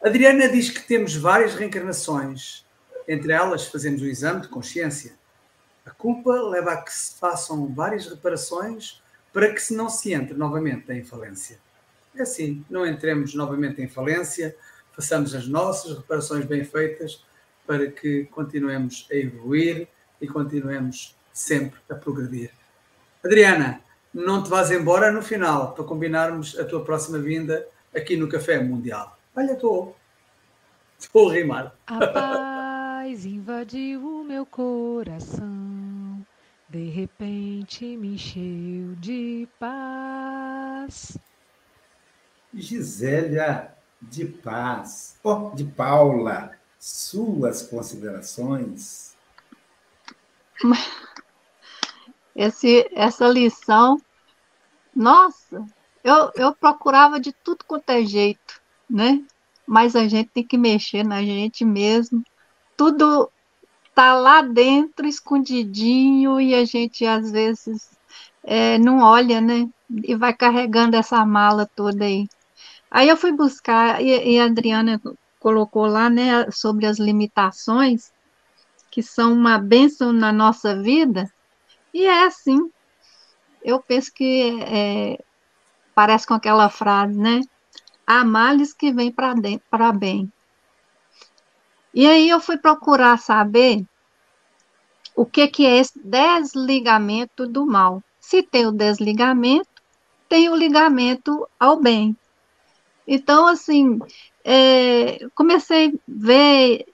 [0.02, 2.64] Adriana diz que temos várias reencarnações,
[3.08, 5.14] entre elas fazemos o exame de consciência.
[5.84, 9.02] A culpa leva a que se façam várias reparações
[9.32, 11.58] para que se não se entre novamente em falência.
[12.14, 14.56] é assim, não entremos novamente em falência,
[14.92, 17.24] façamos as nossas reparações bem feitas
[17.66, 19.88] para que continuemos a evoluir
[20.20, 22.50] e continuemos sempre a progredir.
[23.22, 23.82] Adriana,
[24.16, 28.58] não te vás embora no final para combinarmos a tua próxima vinda aqui no Café
[28.58, 29.18] Mundial.
[29.36, 29.94] Olha, estou.
[30.98, 31.76] Estou a rimar.
[31.86, 36.24] A paz invadiu o meu coração,
[36.66, 41.18] de repente me encheu de paz.
[42.54, 49.14] Gisélia de Paz, oh, de Paula, suas considerações?
[52.34, 54.00] Esse, essa lição,
[54.96, 55.62] nossa,
[56.02, 59.22] eu, eu procurava de tudo quanto é jeito, né?
[59.66, 62.24] Mas a gente tem que mexer na gente mesmo.
[62.76, 63.30] Tudo
[63.94, 67.90] tá lá dentro, escondidinho, e a gente às vezes
[68.42, 69.68] é, não olha, né?
[70.02, 72.26] E vai carregando essa mala toda aí.
[72.90, 75.00] Aí eu fui buscar, e, e a Adriana
[75.38, 78.10] colocou lá, né, sobre as limitações,
[78.90, 81.30] que são uma bênção na nossa vida,
[81.92, 82.70] e é assim.
[83.66, 85.18] Eu penso que é,
[85.92, 87.40] parece com aquela frase, né?
[88.06, 90.32] Há males que vêm para bem.
[91.92, 93.84] E aí eu fui procurar saber
[95.16, 98.00] o que, que é esse desligamento do mal.
[98.20, 99.82] Se tem o desligamento,
[100.28, 102.16] tem o ligamento ao bem.
[103.04, 103.98] Então, assim,
[104.44, 106.86] é, comecei a ver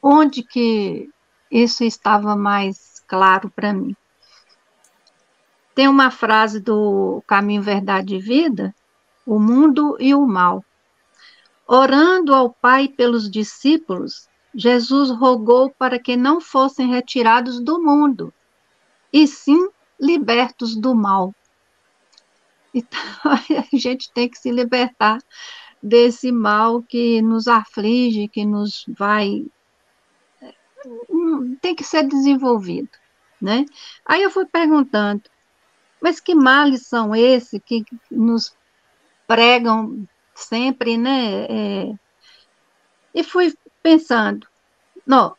[0.00, 1.10] onde que
[1.50, 3.96] isso estava mais claro para mim.
[5.78, 8.74] Tem uma frase do Caminho, Verdade e Vida,
[9.24, 10.64] o mundo e o mal.
[11.68, 18.34] Orando ao Pai pelos discípulos, Jesus rogou para que não fossem retirados do mundo,
[19.12, 19.68] e sim
[20.00, 21.32] libertos do mal.
[22.74, 22.98] Então,
[23.72, 25.18] a gente tem que se libertar
[25.80, 29.46] desse mal que nos aflige, que nos vai.
[31.08, 32.90] Hum, tem que ser desenvolvido,
[33.40, 33.64] né?
[34.04, 35.22] Aí eu fui perguntando,
[36.00, 38.54] mas que males são esses que nos
[39.26, 41.44] pregam sempre, né?
[41.44, 41.94] É,
[43.14, 44.46] e fui pensando,
[45.06, 45.34] não,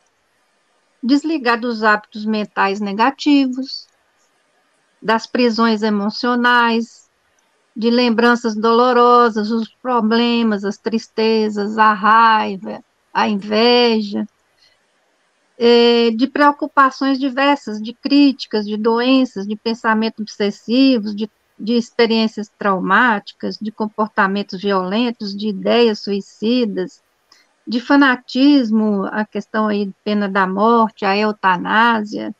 [1.01, 3.87] desligar dos hábitos mentais negativos,
[5.01, 7.09] das prisões emocionais,
[7.75, 12.83] de lembranças dolorosas, os problemas, as tristezas, a raiva,
[13.13, 14.27] a inveja,
[15.61, 21.29] é, de preocupações diversas, de críticas, de doenças, de pensamentos obsessivos, de,
[21.59, 27.03] de experiências traumáticas, de comportamentos violentos, de ideias suicidas,
[27.67, 32.33] de fanatismo, a questão aí de pena da morte, a eutanásia,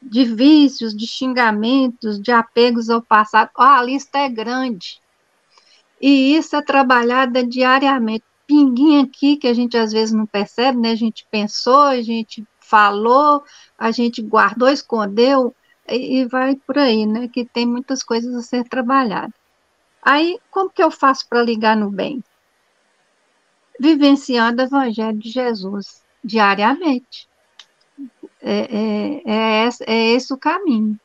[0.00, 3.50] de vícios, de xingamentos, de apegos ao passado.
[3.58, 4.98] Oh, a lista é grande.
[6.00, 8.24] E isso é trabalhada diariamente.
[8.46, 10.90] Pinguinho aqui que a gente às vezes não percebe, né?
[10.90, 13.42] A gente pensou, a gente falou,
[13.78, 15.54] a gente guardou, escondeu,
[15.88, 17.28] e, e vai por aí, né?
[17.28, 19.34] Que tem muitas coisas a ser trabalhadas.
[20.02, 22.22] Aí, como que eu faço para ligar no bem?
[23.80, 27.28] Vivenciando o Evangelho de Jesus diariamente
[28.40, 30.98] é, é, é, é esse o caminho.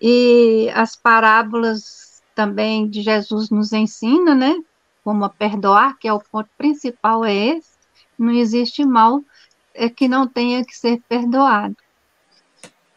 [0.00, 4.54] E as parábolas também de Jesus nos ensina, né?
[5.08, 7.78] Como a perdoar, que é o ponto principal, é esse.
[8.18, 9.24] Não existe mal
[9.72, 11.74] é que não tenha que ser perdoado.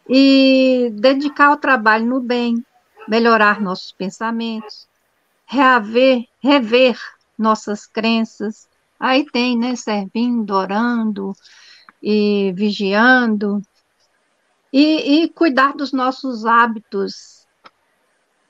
[0.10, 2.66] E dedicar o trabalho no bem,
[3.08, 4.90] melhorar nossos pensamentos,
[5.46, 7.00] reaver, rever
[7.38, 8.68] nossas crenças.
[9.00, 9.78] Aí tem, né?
[9.78, 11.34] Servindo, orando,
[12.04, 13.62] e vigiando,
[14.74, 17.41] e, e cuidar dos nossos hábitos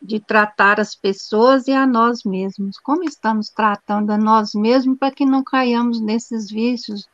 [0.02, 2.80] de tratar as pessoas e a nós mesmos.
[2.80, 7.08] Como estamos tratando a nós mesmos para que não caiamos nesses vícios,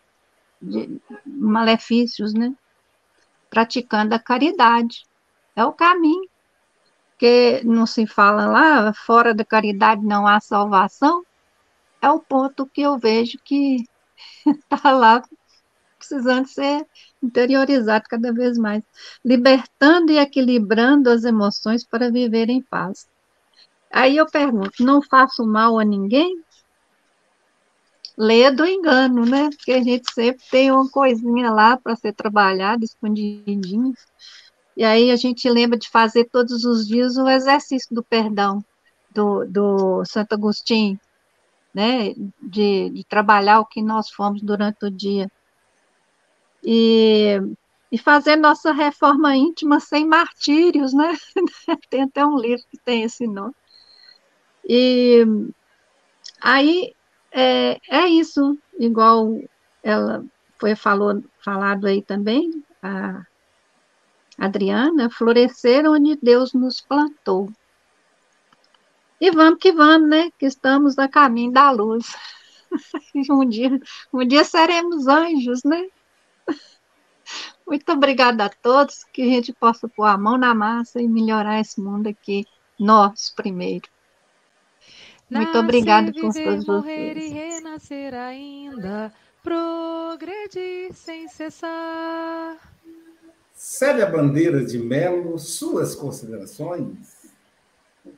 [0.61, 2.53] de, malefícios, né?
[3.49, 5.03] Praticando a caridade.
[5.55, 6.29] É o caminho.
[7.17, 11.25] Que não se fala lá, fora da caridade não há salvação.
[12.01, 13.83] É o ponto que eu vejo que
[14.45, 15.21] está lá
[15.97, 16.85] precisando ser
[17.21, 18.83] interiorizado cada vez mais,
[19.23, 23.07] libertando e equilibrando as emoções para viver em paz.
[23.91, 26.41] Aí eu pergunto, não faço mal a ninguém?
[28.17, 29.49] Lê do engano, né?
[29.49, 33.93] Porque a gente sempre tem uma coisinha lá para ser trabalhada, escondidinho.
[34.75, 38.63] E aí a gente lembra de fazer todos os dias o exercício do perdão
[39.11, 40.99] do, do Santo Agostinho,
[41.73, 42.13] né?
[42.41, 45.29] De, de trabalhar o que nós fomos durante o dia
[46.69, 47.39] e,
[47.89, 51.17] e fazer nossa reforma íntima sem martírios, né?
[51.89, 53.55] tem até um livro que tem esse nome.
[54.67, 55.25] E
[56.41, 56.93] aí
[57.31, 59.39] é, é isso, igual
[59.81, 60.25] ela
[60.59, 63.25] foi falou, falado aí também, a
[64.37, 67.49] Adriana, florescer onde Deus nos plantou.
[69.21, 70.29] E vamos que vamos, né?
[70.37, 72.13] Que estamos a caminho da luz.
[73.31, 73.79] um dia,
[74.11, 75.87] um dia seremos anjos, né?
[77.67, 81.59] Muito obrigada a todos, que a gente possa pôr a mão na massa e melhorar
[81.59, 82.45] esse mundo aqui,
[82.79, 83.89] nós primeiro.
[85.29, 87.25] Muito obrigada por todos morrer vocês.
[87.25, 89.11] e renascer ainda,
[89.43, 92.57] progredir sem cessar.
[93.53, 97.33] Célia Bandeira de Melo, suas considerações?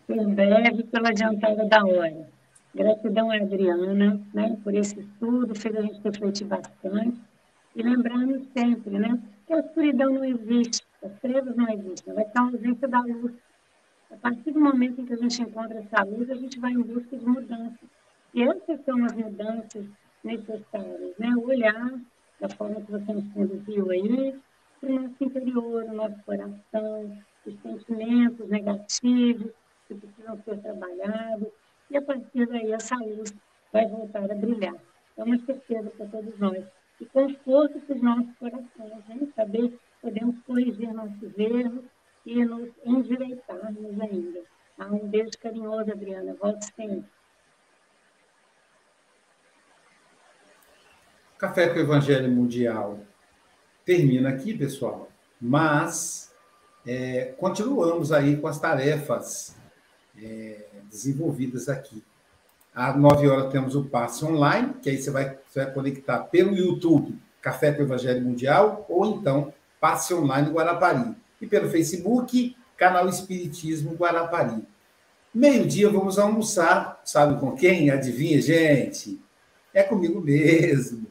[0.06, 2.30] Por breve, pela adiantada da hora.
[2.76, 7.18] Gratidão a Adriana né, por esse estudo, fez a gente refletir bastante.
[7.76, 9.20] E lembrando sempre né,
[9.50, 13.34] que a escuridão não existe, as trevas não existem, vai estar a ausência da luz.
[14.12, 16.84] A partir do momento em que a gente encontra essa luz, a gente vai em
[16.84, 17.90] busca de mudanças.
[18.36, 19.88] E essas são as mudanças
[20.24, 21.30] necessárias, né?
[21.36, 22.00] O olhar
[22.40, 24.40] da forma que você nos conduziu aí,
[24.80, 29.52] para o nosso interior, o nosso coração, os sentimentos negativos
[29.88, 31.48] que precisam ser trabalhados,
[31.90, 33.34] e a partir daí essa luz
[33.74, 34.76] vai voltar a brilhar.
[35.18, 36.64] É uma certeza para todos nós.
[37.00, 39.28] E conforto para os nossos corações, né?
[39.36, 41.86] saber que podemos corrigir nossos erros
[42.26, 44.42] e nos endireitarmos ainda.
[44.78, 46.36] Ah, um beijo carinhoso, Adriana.
[46.36, 47.06] Volte sempre.
[51.38, 53.00] Café com o Evangelho Mundial
[53.86, 56.36] termina aqui, pessoal, mas
[56.86, 59.56] é, continuamos aí com as tarefas
[60.18, 62.04] é, desenvolvidas aqui.
[62.80, 66.56] Às 9 horas temos o passe online, que aí você vai, você vai conectar pelo
[66.56, 71.14] YouTube Café com o Evangelho Mundial, ou então passe online Guarapari.
[71.42, 74.64] E pelo Facebook, canal Espiritismo Guarapari.
[75.36, 77.92] Meio-dia vamos almoçar, sabe com quem?
[77.92, 79.20] Adivinha, gente?
[79.74, 81.06] É comigo mesmo.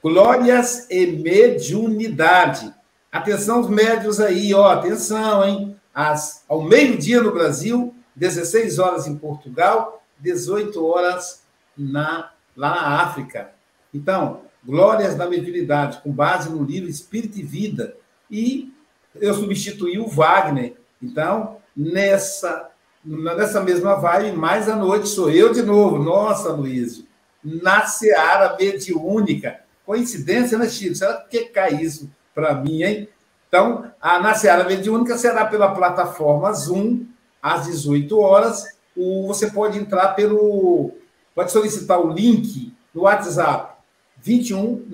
[0.00, 2.72] Glórias e mediunidade.
[3.10, 5.76] Atenção os médios aí, ó, atenção, hein?
[5.92, 11.42] Às, ao meio-dia no Brasil, 16 horas em Portugal, 18 horas
[11.76, 13.52] na, lá na África.
[13.92, 17.96] Então, Glórias da Mediunidade, com base no livro Espírito e Vida.
[18.30, 18.72] E
[19.14, 20.74] eu substituí o Wagner.
[21.02, 22.70] Então, nessa,
[23.04, 26.02] nessa mesma vibe, mais à noite sou eu de novo.
[26.02, 27.06] Nossa, Luísio.
[27.42, 29.60] Na Seara Mediúnica.
[29.86, 30.96] Coincidência, né, Chico?
[30.96, 33.08] Será que cai isso para mim, hein?
[33.48, 37.06] Então, a Na Seara Mediúnica será pela plataforma Zoom,
[37.40, 38.77] às 18 horas.
[38.98, 40.90] O, você pode entrar pelo.
[41.34, 43.74] Pode solicitar o link no WhatsApp
[44.20, 44.84] 21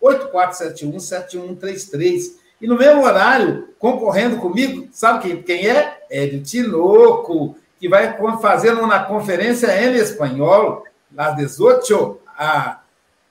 [0.00, 2.36] 8471 7133.
[2.60, 5.98] E no mesmo horário, concorrendo comigo, sabe quem, quem é?
[6.10, 10.84] Hélio Tinoco, que vai fazer uma conferência em espanhol,
[11.16, 12.80] às 18, a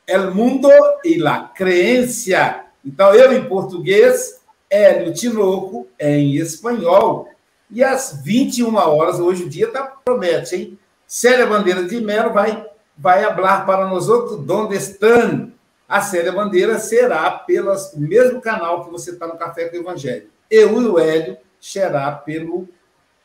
[0.07, 0.69] El Mundo
[1.03, 2.61] e la Creencia.
[2.85, 4.39] Então, eu em português,
[4.69, 7.27] Hélio Tinoco em espanhol.
[7.69, 10.79] E às 21 horas, hoje o dia tá, promete, hein?
[11.07, 12.65] Célia Bandeira de Mello vai,
[12.97, 15.51] vai falar para nós outros donde estão.
[15.87, 20.29] A Célia Bandeira será pelo mesmo canal que você está no Café com o Evangelho.
[20.49, 22.67] Eu e o Hélio será pelo,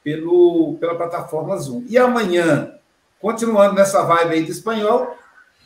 [0.04, 1.84] pelo, pela plataforma Zoom.
[1.88, 2.74] E amanhã,
[3.20, 5.16] continuando nessa vibe aí de espanhol,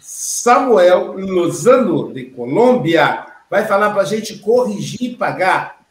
[0.00, 5.83] Samuel Lozano, de Colômbia, vai falar para a gente corrigir e pagar.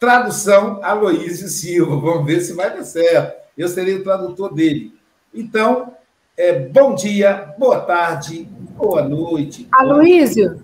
[0.00, 1.94] Tradução Aloísio Silva.
[1.94, 3.38] Vamos ver se vai dar certo.
[3.56, 4.94] Eu serei o tradutor dele.
[5.32, 5.94] Então,
[6.38, 8.48] é, bom dia, boa tarde,
[8.78, 9.68] boa noite.
[9.70, 10.62] Aloísio,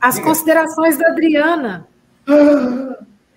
[0.00, 1.88] as considerações da Adriana.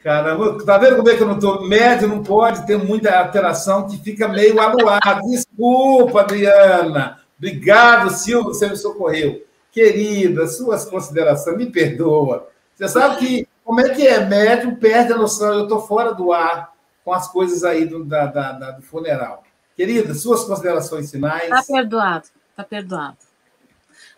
[0.04, 1.68] Caramba, tá vendo como é que eu não estou?
[1.68, 5.28] Médio não pode ter muita alteração que fica meio aluado.
[5.28, 7.18] Desculpa, Adriana.
[7.36, 9.44] Obrigado, Silvio, você me socorreu.
[9.72, 12.48] Querida, suas considerações, me perdoa.
[12.76, 14.26] Você sabe que como é que é?
[14.26, 18.26] Médium perde a noção, eu estou fora do ar com as coisas aí do, da,
[18.26, 19.44] da, da, do funeral.
[19.76, 21.44] Querida, suas considerações finais.
[21.44, 23.18] Está perdoado, está perdoado.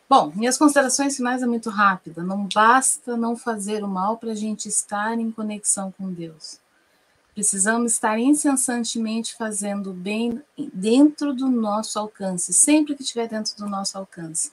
[0.08, 2.22] Bom, minhas considerações finais é muito rápida.
[2.22, 6.60] Não basta não fazer o mal para a gente estar em conexão com Deus.
[7.34, 13.68] Precisamos estar incessantemente fazendo o bem dentro do nosso alcance, sempre que estiver dentro do
[13.68, 14.52] nosso alcance.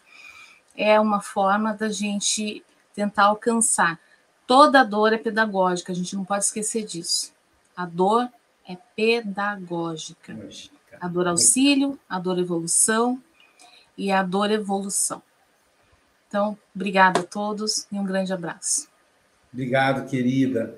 [0.75, 4.01] É uma forma da gente tentar alcançar.
[4.47, 7.33] Toda dor é pedagógica, a gente não pode esquecer disso.
[7.77, 8.29] A dor
[8.69, 10.39] é pedagógica.
[11.01, 13.21] A dor auxílio, a dor evolução
[13.99, 15.21] e a dor evolução.
[16.29, 18.89] Então, obrigada a todos e um grande abraço.
[19.53, 20.77] Obrigado, querida.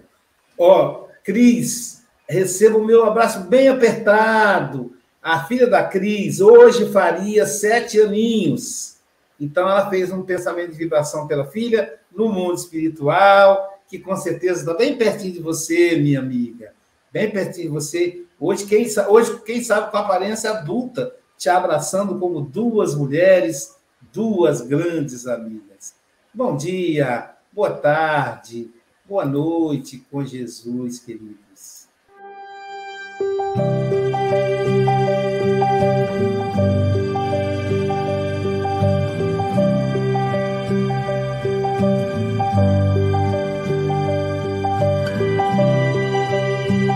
[0.57, 4.97] Ó, oh, Cris, receba o meu abraço bem apertado.
[5.23, 8.97] A filha da Cris hoje faria sete aninhos.
[9.39, 14.61] Então, ela fez um pensamento de vibração pela filha no mundo espiritual, que com certeza
[14.61, 16.75] está bem pertinho de você, minha amiga.
[17.13, 18.25] Bem pertinho de você.
[18.41, 23.77] Hoje, quem, hoje, quem sabe com aparência adulta, te abraçando como duas mulheres,
[24.13, 25.95] duas grandes amigas.
[26.35, 28.69] Bom dia, boa tarde,
[29.09, 31.48] boa noite com Jesus, queridos.